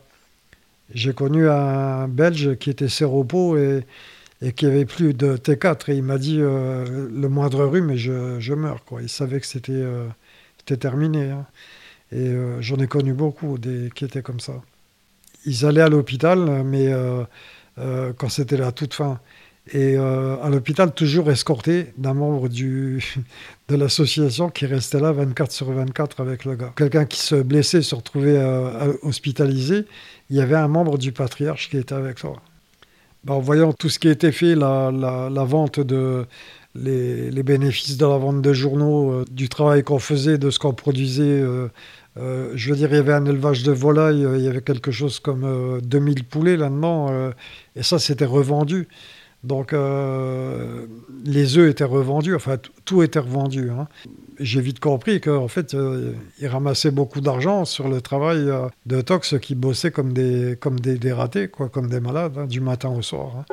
J'ai 0.94 1.14
connu 1.14 1.48
un 1.48 2.08
Belge 2.08 2.58
qui 2.58 2.70
était 2.70 2.90
séropo 2.90 3.58
et, 3.58 3.86
qui 4.56 4.66
avait 4.66 4.86
plus 4.86 5.14
de 5.14 5.38
T4 5.38 5.92
et 5.92 5.96
il 5.96 6.04
m'a 6.04 6.18
dit 6.18 6.38
euh, 6.40 7.08
le 7.12 7.30
moindre 7.30 7.66
rhume 7.66 7.92
et 7.92 7.98
je, 7.98 8.40
je, 8.40 8.54
meurs. 8.54 8.84
Quoi. 8.86 9.02
Il 9.02 9.10
savait 9.10 9.40
que 9.40 9.46
c'était 9.46 9.72
euh, 9.74 10.08
terminé. 10.80 11.30
Hein. 11.30 11.46
Et 12.12 12.30
euh, 12.30 12.62
j'en 12.62 12.78
ai 12.78 12.88
connu 12.88 13.14
beaucoup 13.14 13.58
des, 13.58 13.90
qui 13.94 14.06
étaient 14.06 14.24
comme 14.24 14.40
ça. 14.40 14.62
Ils 15.46 15.66
allaient 15.66 15.82
à 15.82 15.90
l'hôpital, 15.90 16.64
mais 16.66 16.92
quand 18.18 18.30
c'était 18.30 18.58
la 18.58 18.72
toute 18.72 18.94
fin. 18.94 19.20
Et 19.74 19.98
à 19.98 20.50
l'hôpital, 20.50 20.94
toujours 20.94 21.30
escorté 21.30 21.88
d'un 21.98 22.14
membre 22.14 22.50
du, 22.50 23.04
de 23.70 23.76
l'association 23.76 24.50
qui 24.50 24.66
restait 24.66 25.00
là 25.00 25.12
24 25.12 25.52
sur 25.52 25.72
24 25.72 26.22
avec 26.22 26.46
le 26.46 26.56
gars. 26.56 26.74
Quelqu'un 26.76 27.06
qui 27.06 27.20
se 27.20 27.36
blessait, 27.36 27.82
se 27.82 27.96
retrouvait 27.96 28.42
hospitalisé 29.04 29.86
il 30.30 30.38
y 30.38 30.42
avait 30.42 30.56
un 30.56 30.68
membre 30.68 30.98
du 30.98 31.12
patriarche 31.12 31.70
qui 31.70 31.78
était 31.78 31.96
avec 31.96 32.18
toi. 32.18 32.42
Ben, 33.24 33.34
en 33.34 33.40
voyant 33.40 33.74
tout 33.74 33.90
ce 33.90 34.00
qui 34.00 34.08
était 34.08 34.32
fait, 34.32 34.56
la, 34.56 34.92
la, 34.92 35.44
vente 35.44 35.80
de 35.80 36.26
les, 36.76 37.32
les, 37.32 37.44
bénéfices 37.44 37.98
de 37.98 38.06
la 38.06 38.18
vente 38.18 38.42
de 38.42 38.54
journaux, 38.54 39.12
euh, 39.12 39.26
du 39.30 39.50
travail 39.50 39.84
qu'on 39.84 40.00
faisait, 40.00 40.38
de 40.38 40.50
ce 40.50 40.60
qu'on 40.60 40.74
produisait. 40.74 41.42
Euh, 41.42 41.68
euh, 42.18 42.52
je 42.56 42.70
veux 42.70 42.76
dire, 42.78 42.90
il 42.92 42.96
y 42.96 43.00
avait 43.00 43.14
un 43.14 43.26
élevage 43.26 43.64
de 43.64 43.72
volailles, 43.72 44.26
il 44.36 44.42
y 44.42 44.48
avait 44.48 44.62
quelque 44.62 44.92
chose 44.92 45.20
comme 45.20 45.80
2000 45.82 46.26
poulets 46.26 46.58
là-dedans, 46.58 47.32
et 47.76 47.84
ça, 47.84 48.00
c'était 48.00 48.26
revendu. 48.26 48.88
Donc, 49.44 49.74
les 51.24 51.58
œufs 51.58 51.70
étaient 51.72 51.84
revendus, 51.84 52.36
enfin, 52.36 52.58
tout 52.86 53.04
était 53.04 53.20
revendu. 53.20 53.70
Hein 53.72 53.88
j'ai 54.40 54.62
vite 54.62 54.80
compris 54.80 55.20
qu'en 55.22 55.48
fait, 55.48 55.74
euh, 55.74 56.14
ils 56.40 56.48
ramassaient 56.48 56.92
beaucoup 56.92 57.22
d'argent 57.22 57.66
sur 57.66 57.88
le 57.88 58.02
travail 58.02 58.50
euh, 58.50 58.68
de 58.86 59.02
Tox 59.02 59.36
qui 59.40 59.56
bossaient 59.56 59.92
comme 59.92 60.14
des, 60.14 60.58
comme 60.60 60.80
des, 60.80 61.12
ratés, 61.12 61.50
quoi, 61.50 61.70
comme 61.70 61.90
des 61.90 62.00
malades, 62.00 62.38
hein, 62.38 62.46
du 62.46 62.62
matin 62.62 62.90
au 62.90 63.02
soir. 63.02 63.32
Hein. 63.40 63.46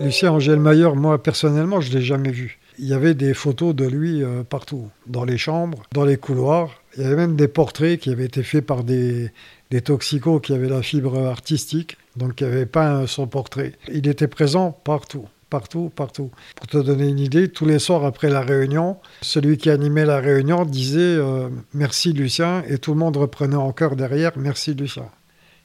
Lucien 0.00 0.32
Angèle 0.32 0.60
Mayer, 0.60 0.90
moi 0.94 1.22
personnellement, 1.22 1.80
je 1.80 1.90
ne 1.90 1.98
l'ai 1.98 2.02
jamais 2.02 2.30
vu. 2.30 2.58
Il 2.78 2.86
y 2.86 2.94
avait 2.94 3.14
des 3.14 3.34
photos 3.34 3.74
de 3.74 3.84
lui 3.84 4.22
euh, 4.22 4.42
partout, 4.42 4.88
dans 5.06 5.24
les 5.24 5.36
chambres, 5.36 5.82
dans 5.92 6.04
les 6.04 6.16
couloirs. 6.16 6.82
Il 6.96 7.02
y 7.02 7.06
avait 7.06 7.16
même 7.16 7.36
des 7.36 7.48
portraits 7.48 7.98
qui 7.98 8.10
avaient 8.10 8.24
été 8.24 8.42
faits 8.42 8.64
par 8.64 8.84
des, 8.84 9.30
des 9.72 9.80
toxicos 9.80 10.40
qui 10.42 10.52
avaient 10.52 10.68
la 10.68 10.82
fibre 10.82 11.18
artistique, 11.26 11.96
donc 12.16 12.36
qui 12.36 12.44
avaient 12.44 12.66
peint 12.66 13.06
son 13.06 13.26
portrait. 13.26 13.72
Il 13.90 14.06
était 14.06 14.28
présent 14.28 14.70
partout 14.70 15.26
partout, 15.48 15.92
partout. 15.94 16.30
Pour 16.56 16.66
te 16.66 16.78
donner 16.78 17.08
une 17.08 17.18
idée, 17.18 17.50
tous 17.50 17.66
les 17.66 17.78
soirs 17.78 18.06
après 18.06 18.30
la 18.30 18.40
réunion, 18.40 18.96
celui 19.20 19.58
qui 19.58 19.68
animait 19.68 20.06
la 20.06 20.18
réunion 20.18 20.64
disait 20.64 21.16
euh, 21.18 21.50
merci 21.74 22.14
Lucien 22.14 22.64
et 22.68 22.78
tout 22.78 22.92
le 22.94 22.98
monde 22.98 23.18
reprenait 23.18 23.56
en 23.56 23.70
cœur 23.72 23.94
derrière 23.94 24.32
merci 24.36 24.72
Lucien. 24.72 25.10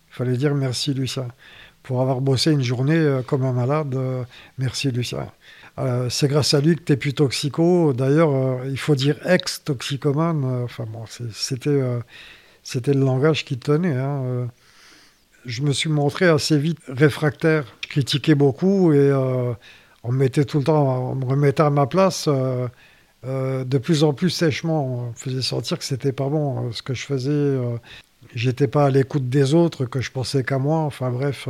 Il 0.09 0.13
fallait 0.13 0.35
dire 0.35 0.53
merci 0.55 0.93
Lucien. 0.93 1.29
Pour 1.83 2.01
avoir 2.01 2.19
bossé 2.19 2.51
une 2.51 2.63
journée 2.63 2.97
euh, 2.97 3.21
comme 3.21 3.45
un 3.45 3.53
malade, 3.53 3.95
euh, 3.95 4.23
merci 4.57 4.91
Lucien. 4.91 5.27
C'est 6.09 6.27
grâce 6.27 6.53
à 6.53 6.59
lui 6.59 6.75
que 6.75 6.81
tu 6.81 6.93
es 6.93 6.97
plus 6.97 7.13
toxico. 7.13 7.93
D'ailleurs, 7.93 8.65
il 8.65 8.79
faut 8.79 8.95
dire 8.95 9.15
ex-toxicomane. 9.25 10.63
Enfin 10.63 10.85
bon, 10.91 11.03
c'était, 11.31 11.79
c'était 12.67 12.93
le 12.93 13.00
langage 13.00 13.45
qui 13.45 13.57
tenait. 13.57 13.95
Hein, 13.95 14.50
je 15.45 15.62
me 15.62 15.71
suis 15.71 15.89
montré 15.89 16.27
assez 16.27 16.57
vite 16.57 16.79
réfractaire. 16.89 17.63
Je 17.83 17.88
critiquais 17.88 18.36
beaucoup 18.36 18.91
et 18.91 19.09
on 20.03 20.12
me 20.12 20.17
mettait 20.17 20.43
tout 20.43 20.57
le 20.57 20.65
temps, 20.65 21.12
on 21.12 21.15
me 21.15 21.24
remettait 21.24 21.63
à 21.63 21.69
ma 21.69 21.88
place. 21.88 22.27
de 23.24 23.77
plus 23.77 24.03
en 24.03 24.13
plus 24.13 24.29
sèchement, 24.29 24.86
on 24.86 25.13
faisait 25.13 25.41
sentir 25.41 25.77
que 25.77 25.86
c'était 25.86 26.12
pas 26.12 26.27
bon 26.27 26.71
ce 26.74 26.81
que 26.81 26.93
je 26.93 27.05
faisais. 27.05 27.57
J'étais 28.36 28.67
pas 28.67 28.88
à 28.88 28.89
l'écoute 28.89 29.29
des 29.29 29.53
autres, 29.53 29.86
que 29.86 30.01
je 30.01 30.12
pensais 30.12 30.43
qu'à 30.43 30.57
moi. 30.57 30.79
Enfin 30.79 31.09
bref, 31.09 31.47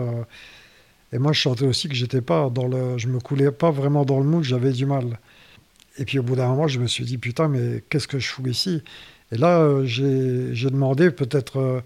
et 1.13 1.19
moi, 1.19 1.31
je 1.33 1.41
sentais 1.41 1.65
aussi 1.65 1.87
que 1.87 1.95
j'étais 1.95 2.21
pas 2.21 2.49
dans 2.49 2.67
le, 2.67 2.97
je 2.97 3.07
me 3.07 3.19
coulais 3.19 3.51
pas 3.51 3.71
vraiment 3.71 4.05
dans 4.05 4.19
le 4.19 4.25
moule, 4.25 4.43
j'avais 4.43 4.71
du 4.71 4.85
mal. 4.85 5.19
Et 5.97 6.05
puis 6.05 6.19
au 6.19 6.23
bout 6.23 6.35
d'un 6.35 6.47
moment, 6.47 6.67
je 6.67 6.79
me 6.79 6.87
suis 6.87 7.05
dit 7.05 7.17
putain, 7.17 7.47
mais 7.47 7.83
qu'est-ce 7.89 8.07
que 8.07 8.19
je 8.19 8.27
fous 8.27 8.47
ici? 8.47 8.83
Et 9.31 9.37
là, 9.37 9.59
euh, 9.59 9.83
j'ai 9.85 10.69
demandé 10.69 11.11
peut-être 11.11 11.59
euh, 11.59 11.81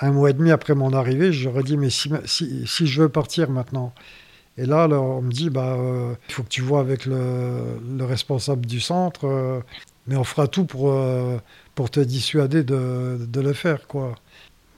un 0.00 0.12
mois 0.12 0.30
et 0.30 0.32
demi 0.32 0.50
après 0.50 0.74
mon 0.74 0.92
arrivée, 0.92 1.32
j'aurais 1.32 1.62
dit 1.62 1.76
mais 1.76 1.90
si, 1.90 2.10
si, 2.26 2.86
je 2.86 3.02
veux 3.02 3.08
partir 3.08 3.50
maintenant. 3.50 3.92
Et 4.56 4.66
là, 4.66 4.88
on 4.88 5.22
me 5.22 5.30
dit 5.32 5.50
bah 5.50 5.76
euh, 5.78 6.14
il 6.28 6.34
faut 6.34 6.42
que 6.42 6.48
tu 6.48 6.62
vois 6.62 6.80
avec 6.80 7.06
le, 7.06 7.78
le 7.96 8.04
responsable 8.04 8.66
du 8.66 8.80
centre, 8.80 9.62
mais 10.06 10.16
on 10.16 10.24
fera 10.24 10.48
tout 10.48 10.64
pour 10.64 10.94
pour 11.74 11.90
te 11.90 12.00
dissuader 12.00 12.62
de, 12.64 13.18
de 13.20 13.40
le 13.40 13.52
faire 13.52 13.86
quoi. 13.86 14.14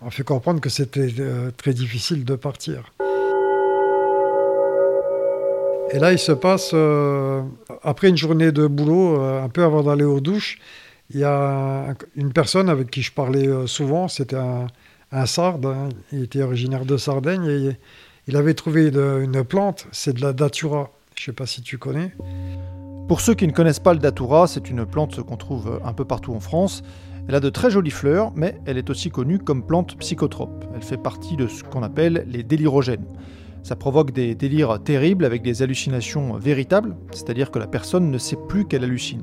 On 0.03 0.11
fait 0.11 0.25
comprendre 0.25 0.61
que 0.61 0.69
c'était 0.71 1.13
très 1.57 1.75
difficile 1.75 2.25
de 2.25 2.35
partir. 2.35 2.93
Et 5.93 5.99
là, 5.99 6.11
il 6.11 6.19
se 6.19 6.33
passe, 6.33 6.71
euh, 6.73 7.43
après 7.83 8.09
une 8.09 8.17
journée 8.17 8.51
de 8.51 8.67
boulot, 8.67 9.21
euh, 9.21 9.45
un 9.45 9.51
peu 9.51 9.63
avant 9.63 9.83
d'aller 9.83 10.05
aux 10.05 10.21
douches, 10.21 10.59
il 11.11 11.21
y 11.21 11.25
a 11.25 11.95
une 12.17 12.33
personne 12.33 12.71
avec 12.71 12.91
qui 12.91 13.03
je 13.03 13.13
parlais 13.13 13.47
euh, 13.47 13.67
souvent, 13.67 14.09
c'était 14.09 14.37
un, 14.37 14.69
un 15.13 15.27
Sarde, 15.27 15.67
hein. 15.67 15.91
il 16.11 16.23
était 16.23 16.43
originaire 16.43 16.87
de 16.87 16.97
Sardaigne, 16.97 17.45
et 17.45 17.77
il 18.27 18.37
avait 18.37 18.55
trouvé 18.55 18.89
une 18.89 19.45
plante, 19.45 19.87
c'est 19.93 20.15
de 20.15 20.23
la 20.23 20.33
datura. 20.33 20.91
Je 21.15 21.23
ne 21.23 21.25
sais 21.27 21.33
pas 21.33 21.45
si 21.45 21.61
tu 21.61 21.77
connais. 21.77 22.15
Pour 23.07 23.21
ceux 23.21 23.35
qui 23.35 23.47
ne 23.47 23.53
connaissent 23.53 23.79
pas 23.79 23.93
le 23.93 23.99
datura, 23.99 24.47
c'est 24.47 24.71
une 24.71 24.87
plante 24.87 25.23
qu'on 25.23 25.37
trouve 25.37 25.79
un 25.85 25.93
peu 25.93 26.07
partout 26.07 26.33
en 26.33 26.41
France. 26.41 26.83
Elle 27.29 27.35
a 27.35 27.41
de 27.41 27.51
très 27.51 27.71
jolies 27.71 27.91
fleurs, 27.91 28.33
mais 28.35 28.59
elle 28.65 28.79
est 28.79 28.89
aussi 28.89 29.11
connue 29.11 29.39
comme 29.39 29.67
plante 29.67 29.99
psychotrope. 29.99 30.65
Elle 30.75 30.83
fait 30.83 30.97
partie 30.97 31.37
de 31.37 31.49
ce 31.49 31.63
qu'on 31.63 31.83
appelle 31.83 32.25
les 32.29 32.43
délirogènes. 32.43 33.05
Ça 33.63 33.77
provoque 33.77 34.11
des 34.11 34.35
délires 34.35 34.83
terribles 34.83 35.25
avec 35.25 35.43
des 35.43 35.63
hallucinations 35.63 36.35
véritables, 36.35 36.97
c'est-à-dire 37.13 37.51
que 37.51 37.59
la 37.59 37.67
personne 37.67 38.11
ne 38.11 38.19
sait 38.19 38.39
plus 38.49 38.67
qu'elle 38.67 38.85
hallucine. 38.85 39.23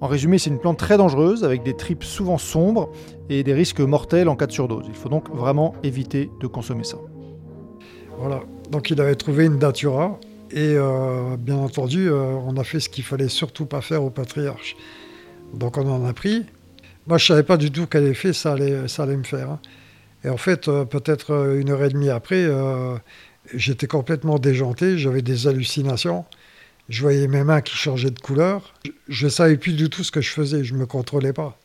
En 0.00 0.08
résumé, 0.08 0.38
c'est 0.38 0.50
une 0.50 0.58
plante 0.58 0.78
très 0.78 0.96
dangereuse 0.96 1.44
avec 1.44 1.62
des 1.62 1.74
tripes 1.74 2.04
souvent 2.04 2.36
sombres 2.36 2.90
et 3.30 3.42
des 3.42 3.54
risques 3.54 3.80
mortels 3.80 4.28
en 4.28 4.36
cas 4.36 4.46
de 4.46 4.52
surdose. 4.52 4.84
Il 4.88 4.94
faut 4.94 5.08
donc 5.08 5.30
vraiment 5.30 5.74
éviter 5.82 6.30
de 6.40 6.46
consommer 6.46 6.84
ça. 6.84 6.98
Voilà, 8.18 8.42
donc 8.70 8.90
il 8.90 9.00
avait 9.00 9.14
trouvé 9.14 9.46
une 9.46 9.58
datura 9.58 10.18
et 10.50 10.74
euh, 10.76 11.36
bien 11.36 11.56
entendu, 11.56 12.08
euh, 12.08 12.34
on 12.46 12.56
a 12.56 12.64
fait 12.64 12.80
ce 12.80 12.88
qu'il 12.88 13.02
fallait 13.02 13.28
surtout 13.28 13.66
pas 13.66 13.80
faire 13.80 14.04
au 14.04 14.10
patriarche. 14.10 14.76
Donc 15.52 15.78
on 15.78 15.88
en 15.88 16.04
a 16.04 16.12
pris. 16.12 16.44
Moi, 17.06 17.18
je 17.18 17.26
savais 17.26 17.42
pas 17.42 17.56
du 17.56 17.70
tout 17.70 17.86
quel 17.86 18.04
effet 18.04 18.32
ça 18.32 18.52
allait, 18.52 19.16
me 19.16 19.24
faire. 19.24 19.50
Hein. 19.50 19.60
Et 20.24 20.28
en 20.28 20.36
fait, 20.36 20.68
euh, 20.68 20.84
peut-être 20.84 21.56
une 21.56 21.70
heure 21.70 21.84
et 21.84 21.90
demie 21.90 22.10
après, 22.10 22.46
J'étais 23.52 23.86
complètement 23.86 24.38
déjanté, 24.38 24.96
j'avais 24.96 25.22
des 25.22 25.46
hallucinations. 25.46 26.24
Je 26.88 27.02
voyais 27.02 27.28
mes 27.28 27.44
mains 27.44 27.60
qui 27.60 27.76
changeaient 27.76 28.10
de 28.10 28.18
couleur. 28.18 28.74
Je 29.08 29.26
ne 29.26 29.30
savais 29.30 29.56
plus 29.56 29.74
du 29.74 29.90
tout 29.90 30.02
ce 30.02 30.10
que 30.10 30.20
je 30.20 30.30
faisais, 30.30 30.64
je 30.64 30.74
ne 30.74 30.78
me 30.78 30.86
contrôlais 30.86 31.32
pas. 31.32 31.58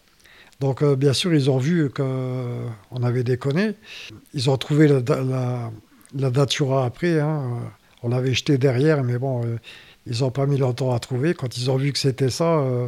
Donc, 0.60 0.82
euh, 0.82 0.96
bien 0.96 1.14
sûr, 1.14 1.34
ils 1.34 1.50
ont 1.50 1.58
vu 1.58 1.90
qu'on 1.90 3.04
avait 3.04 3.24
déconné. 3.24 3.76
Ils 4.34 4.50
ont 4.50 4.58
trouvé 4.58 4.88
la, 4.88 5.72
Datura 6.14 6.86
après. 6.86 7.20
Hein. 7.20 7.72
On 8.04 8.10
l'avait 8.10 8.34
jeté 8.34 8.58
derrière, 8.58 9.04
mais 9.04 9.18
bon, 9.18 9.46
euh, 9.46 9.58
ils 10.06 10.20
n'ont 10.20 10.32
pas 10.32 10.46
mis 10.46 10.58
longtemps 10.58 10.94
à 10.94 11.00
trouver. 11.00 11.34
Quand 11.34 11.58
ils 11.58 11.72
ont 11.72 11.78
vu 11.78 11.94
que 11.94 12.00
c'était 12.00 12.30
ça, 12.30 12.60
euh, 12.60 12.88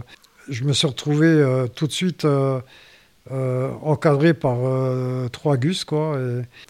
je 0.49 0.65
me 0.65 0.73
suis 0.73 0.87
retrouvé 0.87 1.65
tout 1.75 1.87
de 1.87 1.91
suite 1.91 2.25
euh, 3.29 3.71
encadré 3.83 4.33
par 4.33 4.57
euh, 4.65 5.27
trois 5.27 5.55
gus. 5.55 5.83
Quoi, 5.83 6.19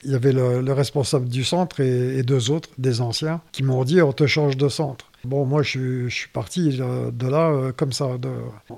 il 0.04 0.12
y 0.12 0.16
avait 0.16 0.34
le, 0.34 0.74
responsable 0.74 1.30
du 1.30 1.46
centre 1.46 1.80
et, 1.80 2.24
deux 2.24 2.52
autres, 2.52 2.70
des 2.78 3.00
anciens, 3.00 3.42
qui 3.54 3.64
m'ont 3.64 3.86
dit 3.86 4.02
on 4.02 4.12
te 4.12 4.28
change 4.28 4.58
de 4.58 4.68
centre. 4.68 5.06
Bon, 5.24 5.46
moi 5.46 5.64
je, 5.64 6.10
suis 6.10 6.28
parti 6.28 6.78
de, 6.78 7.28
là 7.28 7.52
euh, 7.52 7.72
comme 7.72 7.94
ça, 7.94 8.10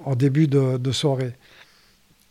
en 0.06 0.16
début 0.16 0.48
de, 0.48 0.92
soirée. 0.92 1.34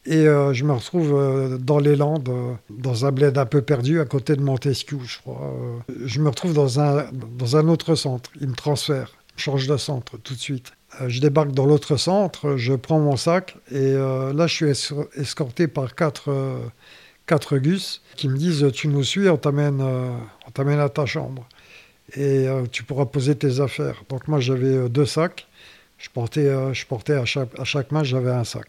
Et 0.05 0.25
je 0.25 0.65
me 0.65 0.73
retrouve 0.73 1.59
dans 1.61 1.79
les 1.79 1.95
Landes, 1.95 2.29
dans 2.71 3.05
un 3.05 3.13
bled 3.13 3.39
un 3.39 3.47
peu 3.47 3.63
perdu, 3.63 4.01
à 4.01 4.05
côté 4.05 4.35
de 4.35 4.43
Montesquieu, 4.43 4.99
je 5.05 5.19
crois. 5.19 5.55
je 6.05 6.21
me 6.21 6.29
retrouve 6.29 6.55
dans 6.55 6.81
un, 6.81 7.07
dans 7.13 7.57
un 7.57 7.69
autre 7.69 7.95
centre. 7.95 8.31
Il 8.41 8.49
me 8.49 8.55
transfère, 8.55 9.13
change 9.37 9.67
de 9.67 9.77
centre 9.77 10.17
tout 10.19 10.35
de 10.35 10.39
suite. 10.39 10.73
Euh, 11.01 11.09
je 11.09 11.21
débarque 11.21 11.53
dans 11.53 11.67
l'autre 11.67 11.97
centre, 11.97 12.57
je 12.57 12.75
prends 12.75 13.01
mon 13.01 13.17
sac 13.17 13.57
et 13.71 13.77
euh, 13.79 14.33
là 14.33 14.47
je 14.47 14.55
suis 14.55 15.11
escorté 15.17 15.69
par 15.69 15.95
quatre, 15.95 16.31
euh, 16.31 16.59
quatre 17.27 17.57
gus 17.59 18.03
qui 18.17 18.29
me 18.29 18.37
disent 18.37 18.71
tu 18.73 18.89
nous 18.89 19.05
suis, 19.05 19.29
on 19.29 19.37
t'amène, 19.37 19.81
à 19.81 20.89
ta 20.89 21.07
chambre 21.07 21.47
et 22.15 22.47
tu 22.71 22.83
pourras 22.83 23.07
poser 23.07 23.35
tes 23.35 23.61
affaires. 23.61 24.05
Donc 24.11 24.29
moi 24.29 24.39
j'avais 24.39 24.89
deux 24.91 25.07
sacs, 25.07 25.49
je 25.97 26.11
portais, 26.11 26.75
je 26.75 26.87
portais 26.87 27.15
à, 27.15 27.25
chaque, 27.25 27.59
à 27.59 27.65
chaque 27.65 27.91
main 27.91 28.05
j'avais 28.05 28.33
un 28.33 28.45
sac. 28.45 28.67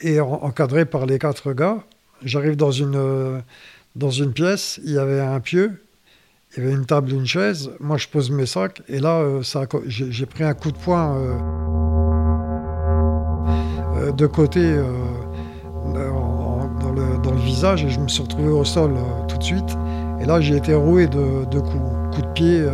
Et 0.00 0.18
encadré 0.18 0.86
par 0.86 1.04
les 1.04 1.18
quatre 1.18 1.52
gars, 1.52 1.84
j'arrive 2.22 2.56
dans 2.56 2.70
une, 2.70 3.42
dans 3.96 4.10
une 4.10 4.32
pièce, 4.32 4.80
il 4.82 4.92
y 4.92 4.98
avait 4.98 5.20
un 5.20 5.40
pieu 5.40 5.83
il 6.56 6.62
y 6.62 6.66
avait 6.66 6.74
une 6.74 6.86
table, 6.86 7.12
une 7.12 7.26
chaise. 7.26 7.70
Moi, 7.80 7.96
je 7.96 8.06
pose 8.06 8.30
mes 8.30 8.46
sacs. 8.46 8.82
Et 8.88 9.00
là, 9.00 9.18
euh, 9.18 9.42
j'ai 9.86 10.26
pris 10.26 10.44
un 10.44 10.54
coup 10.54 10.70
de 10.70 10.76
poing 10.76 11.16
euh, 11.16 11.34
euh, 13.96 14.12
de 14.12 14.26
côté 14.26 14.76
dans, 15.92 17.32
le, 17.32 17.40
visage 17.40 17.84
et 17.84 17.90
je 17.90 17.98
me 17.98 18.08
suis 18.08 18.22
retrouvé 18.22 18.48
au 18.48 18.64
sol 18.64 18.94
tout 19.28 19.36
de 19.36 19.42
suite. 19.42 19.76
Et 20.20 20.24
là, 20.24 20.40
j'ai 20.40 20.56
été 20.56 20.74
roué 20.74 21.08
de, 21.08 21.58
coups, 21.58 21.82
coups 22.12 22.26
de 22.26 22.32
pied 22.32 22.64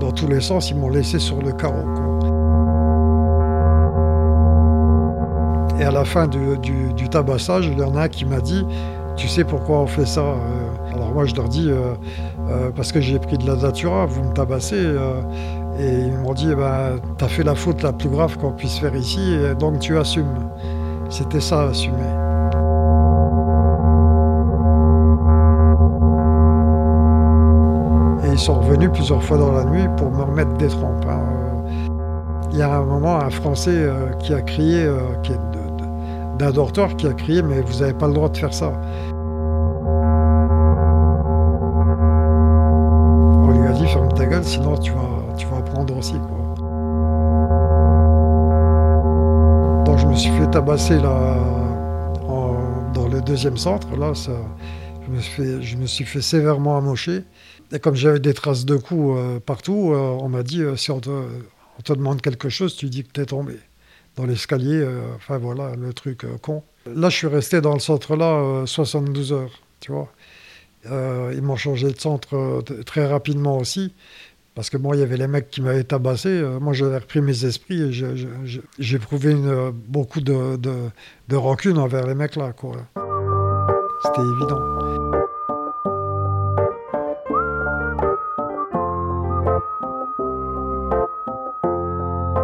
dans 0.00 0.12
tous 0.12 0.26
les 0.26 0.40
sens. 0.40 0.70
Ils 0.70 0.76
m'ont 0.76 0.88
laissé 0.88 1.18
sur 1.18 1.42
le 1.42 1.52
carreau. 1.52 1.84
Et 5.78 5.84
à 5.84 5.90
la 5.90 6.04
fin 6.04 6.26
du, 6.26 7.08
tabassage, 7.10 7.66
il 7.66 7.78
y 7.78 7.82
en 7.82 7.94
a 7.96 8.04
un 8.04 8.08
qui 8.08 8.24
m'a 8.24 8.40
dit 8.40 8.64
Tu 9.16 9.28
sais 9.28 9.44
pourquoi 9.44 9.78
on 9.80 9.86
fait 9.86 10.06
ça 10.06 10.24
Alors 10.92 11.12
moi, 11.12 11.24
je 11.24 11.34
leur 11.34 11.48
dis 11.48 11.70
euh, 12.48 12.70
parce 12.74 12.92
que 12.92 13.00
j'ai 13.00 13.18
pris 13.18 13.38
de 13.38 13.46
la 13.46 13.56
datura, 13.56 14.06
vous 14.06 14.22
me 14.22 14.32
tabassez. 14.32 14.76
Euh, 14.76 15.20
et 15.78 16.06
ils 16.06 16.18
m'ont 16.18 16.34
dit, 16.34 16.54
ben, 16.54 17.00
t'as 17.18 17.28
fait 17.28 17.42
la 17.42 17.54
faute 17.54 17.82
la 17.82 17.92
plus 17.92 18.08
grave 18.08 18.36
qu'on 18.38 18.52
puisse 18.52 18.78
faire 18.78 18.94
ici, 18.94 19.36
donc 19.58 19.80
tu 19.80 19.98
assumes. 19.98 20.50
C'était 21.08 21.40
ça, 21.40 21.64
assumer. 21.64 21.96
Et 28.24 28.32
ils 28.32 28.38
sont 28.38 28.60
revenus 28.60 28.90
plusieurs 28.92 29.22
fois 29.22 29.38
dans 29.38 29.50
la 29.50 29.64
nuit 29.64 29.88
pour 29.96 30.10
me 30.12 30.22
remettre 30.22 30.52
des 30.58 30.68
trompes. 30.68 31.04
Hein. 31.08 31.22
Il 32.52 32.58
y 32.58 32.62
a 32.62 32.72
un 32.72 32.84
moment, 32.84 33.16
un 33.16 33.30
Français 33.30 33.72
euh, 33.74 34.10
qui 34.20 34.32
a 34.32 34.42
crié, 34.42 34.88
qui 35.24 35.32
est 35.32 35.53
d'un 36.38 36.50
dortoir, 36.50 36.96
qui 36.96 37.06
a 37.06 37.12
crié, 37.12 37.42
mais 37.42 37.60
vous 37.60 37.80
n'avez 37.80 37.94
pas 37.94 38.08
le 38.08 38.14
droit 38.14 38.28
de 38.28 38.36
faire 38.36 38.54
ça. 38.54 38.72
sinon 44.44 44.76
tu 44.78 44.92
vas, 44.92 45.34
tu 45.36 45.46
vas 45.46 45.60
prendre 45.62 45.96
aussi. 45.96 46.12
Quoi. 46.12 46.54
Donc 49.84 49.98
je 49.98 50.06
me 50.06 50.14
suis 50.14 50.30
fait 50.30 50.50
tabasser 50.50 50.96
là, 50.96 51.36
dans 52.94 53.08
le 53.08 53.20
deuxième 53.20 53.56
centre. 53.56 53.96
Là, 53.96 54.14
ça, 54.14 54.32
je, 55.06 55.76
me 55.76 55.86
suis 55.86 56.04
fait, 56.04 56.22
sévèrement 56.22 56.76
amocher. 56.76 57.24
Et 57.72 57.78
comme 57.78 57.94
j'avais 57.94 58.20
des 58.20 58.34
traces 58.34 58.64
de 58.64 58.76
coups 58.76 59.18
euh, 59.18 59.40
partout, 59.40 59.92
euh, 59.92 60.16
on 60.20 60.28
m'a 60.28 60.42
dit 60.42 60.62
euh, 60.62 60.76
si 60.76 60.90
on 60.90 61.00
te, 61.00 61.10
on 61.10 61.94
demande 61.94 62.20
quelque 62.20 62.48
chose, 62.48 62.76
tu 62.76 62.86
dis 62.86 63.02
que 63.02 63.10
tu 63.12 63.20
es 63.20 63.26
tombé 63.26 63.58
dans 64.16 64.26
l'escalier. 64.26 64.86
enfin 65.16 65.38
voilà, 65.38 65.74
le 65.76 65.92
truc 65.92 66.24
con. 66.40 66.62
Là, 66.86 67.08
je 67.08 67.16
suis 67.16 67.26
resté 67.26 67.60
dans 67.60 67.74
le 67.74 67.80
centre-là 67.80 68.64
72 68.66 69.32
heures, 69.32 69.60
tu 69.80 69.92
vois. 69.92 70.12
ils 70.86 71.42
m'ont 71.42 71.56
changé 71.56 71.90
de 71.90 71.98
centre 71.98 72.62
très 72.84 73.06
rapidement 73.06 73.58
aussi. 73.58 73.92
Parce 74.54 74.70
que 74.70 74.76
bon, 74.76 74.94
il 74.94 75.00
y 75.00 75.02
avait 75.02 75.16
les 75.16 75.26
mecs 75.26 75.50
qui 75.50 75.62
m'avaient 75.62 75.84
tabassé. 75.84 76.28
Euh, 76.28 76.60
moi, 76.60 76.72
j'avais 76.72 76.98
repris 76.98 77.20
mes 77.20 77.44
esprits 77.44 77.82
et 77.82 77.92
j'ai 78.78 78.98
prouvé 78.98 79.34
beaucoup 79.88 80.20
de, 80.20 80.56
de, 80.56 81.36
rancune 81.36 81.78
envers 81.78 82.06
les 82.06 82.14
mecs 82.14 82.36
là. 82.36 82.52
C'était 84.04 84.20
évident. 84.20 85.23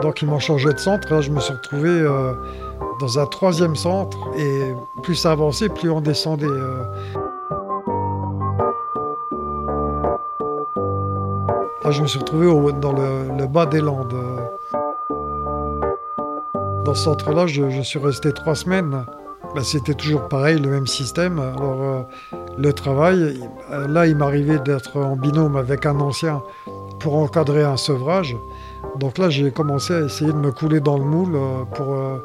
Donc 0.02 0.22
ils 0.22 0.28
m'ont 0.28 0.38
changé 0.38 0.72
de 0.72 0.78
centre. 0.78 1.12
Là, 1.12 1.20
je 1.20 1.30
me 1.30 1.40
suis 1.40 1.52
retrouvé 1.52 1.88
euh, 1.88 2.32
dans 3.00 3.18
un 3.18 3.26
troisième 3.26 3.76
centre. 3.76 4.18
Et 4.38 4.74
plus 5.02 5.14
ça 5.14 5.32
avançait, 5.32 5.68
plus 5.68 5.90
on 5.90 6.00
descendait. 6.00 6.46
euh. 6.46 6.84
Là, 11.84 11.90
je 11.92 12.02
me 12.02 12.06
suis 12.06 12.18
retrouvé 12.18 12.46
dans 12.80 12.92
le, 12.92 13.46
bas 13.46 13.66
des 13.66 13.80
Landes. 13.80 14.14
Dans 16.84 16.94
ce 16.94 17.04
centre-là, 17.04 17.46
je, 17.46 17.82
suis 17.82 17.98
resté 17.98 18.32
trois 18.32 18.54
semaines. 18.54 19.04
Ben, 19.54 19.62
C'était 19.62 19.94
toujours 19.94 20.28
pareil, 20.28 20.58
le 20.58 20.70
même 20.70 20.86
système. 20.86 21.38
Alors, 21.38 21.82
euh, 21.82 22.02
le 22.58 22.72
travail, 22.72 23.40
euh, 23.70 23.88
là, 23.88 24.06
il 24.06 24.16
m'arrivait 24.16 24.58
d'être 24.58 24.98
en 24.98 25.16
binôme 25.16 25.56
avec 25.56 25.86
un 25.86 25.98
ancien 26.00 26.42
pour 27.00 27.16
encadrer 27.16 27.64
un 27.64 27.76
sevrage. 27.76 28.36
Donc 28.98 29.18
là, 29.18 29.30
j'ai 29.30 29.50
commencé 29.50 29.94
à 29.94 30.00
essayer 30.00 30.32
de 30.32 30.36
me 30.36 30.52
couler 30.52 30.80
dans 30.80 30.98
le 30.98 31.04
moule 31.04 31.34
euh, 31.34 31.64
pour, 31.74 31.94
euh, 31.94 32.18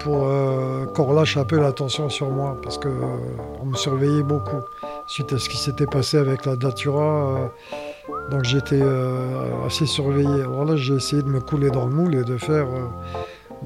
pour 0.00 0.26
euh, 0.26 0.84
qu'on 0.86 1.04
relâche 1.04 1.36
un 1.36 1.44
peu 1.44 1.58
l'attention 1.58 2.08
sur 2.08 2.30
moi, 2.30 2.56
parce 2.62 2.78
que 2.78 2.88
euh, 2.88 3.16
on 3.62 3.66
me 3.66 3.76
surveillait 3.76 4.22
beaucoup 4.22 4.60
suite 5.06 5.32
à 5.32 5.38
ce 5.38 5.48
qui 5.48 5.56
s'était 5.56 5.86
passé 5.86 6.18
avec 6.18 6.44
la 6.44 6.56
Datura. 6.56 7.50
donc 8.30 8.44
j'étais 8.44 8.82
assez 9.64 9.86
surveillé. 9.86 10.42
Alors 10.42 10.64
là, 10.64 10.76
j'ai 10.76 10.94
essayé 10.94 11.22
de 11.22 11.28
me 11.28 11.40
couler 11.40 11.70
dans 11.70 11.86
le 11.86 11.92
moule 11.92 12.14
et 12.14 12.24
de 12.24 12.36
faire, 12.36 12.66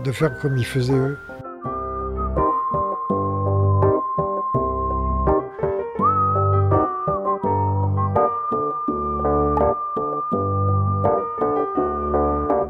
de 0.04 0.12
faire 0.12 0.38
comme 0.40 0.56
ils 0.56 0.66
faisaient 0.66 0.92
eux. 0.92 1.16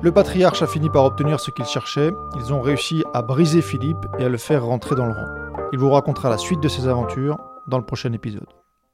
Le 0.02 0.12
patriarche 0.12 0.62
a 0.62 0.66
fini 0.66 0.88
par 0.88 1.04
obtenir 1.04 1.40
ce 1.40 1.50
qu'il 1.50 1.66
cherchait. 1.66 2.10
Ils 2.36 2.54
ont 2.54 2.62
réussi 2.62 3.04
à 3.12 3.20
briser 3.20 3.60
Philippe 3.60 4.06
et 4.18 4.24
à 4.24 4.30
le 4.30 4.38
faire 4.38 4.64
rentrer 4.64 4.96
dans 4.96 5.04
le 5.04 5.12
rang. 5.12 5.26
Il 5.74 5.78
vous 5.78 5.90
racontera 5.90 6.30
la 6.30 6.38
suite 6.38 6.60
de 6.60 6.68
ses 6.68 6.88
aventures 6.88 7.36
dans 7.68 7.76
le 7.76 7.84
prochain 7.84 8.10
épisode. 8.14 8.48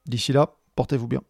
D'ici 0.06 0.32
là, 0.32 0.48
portez-vous 0.74 1.06
bien. 1.06 1.20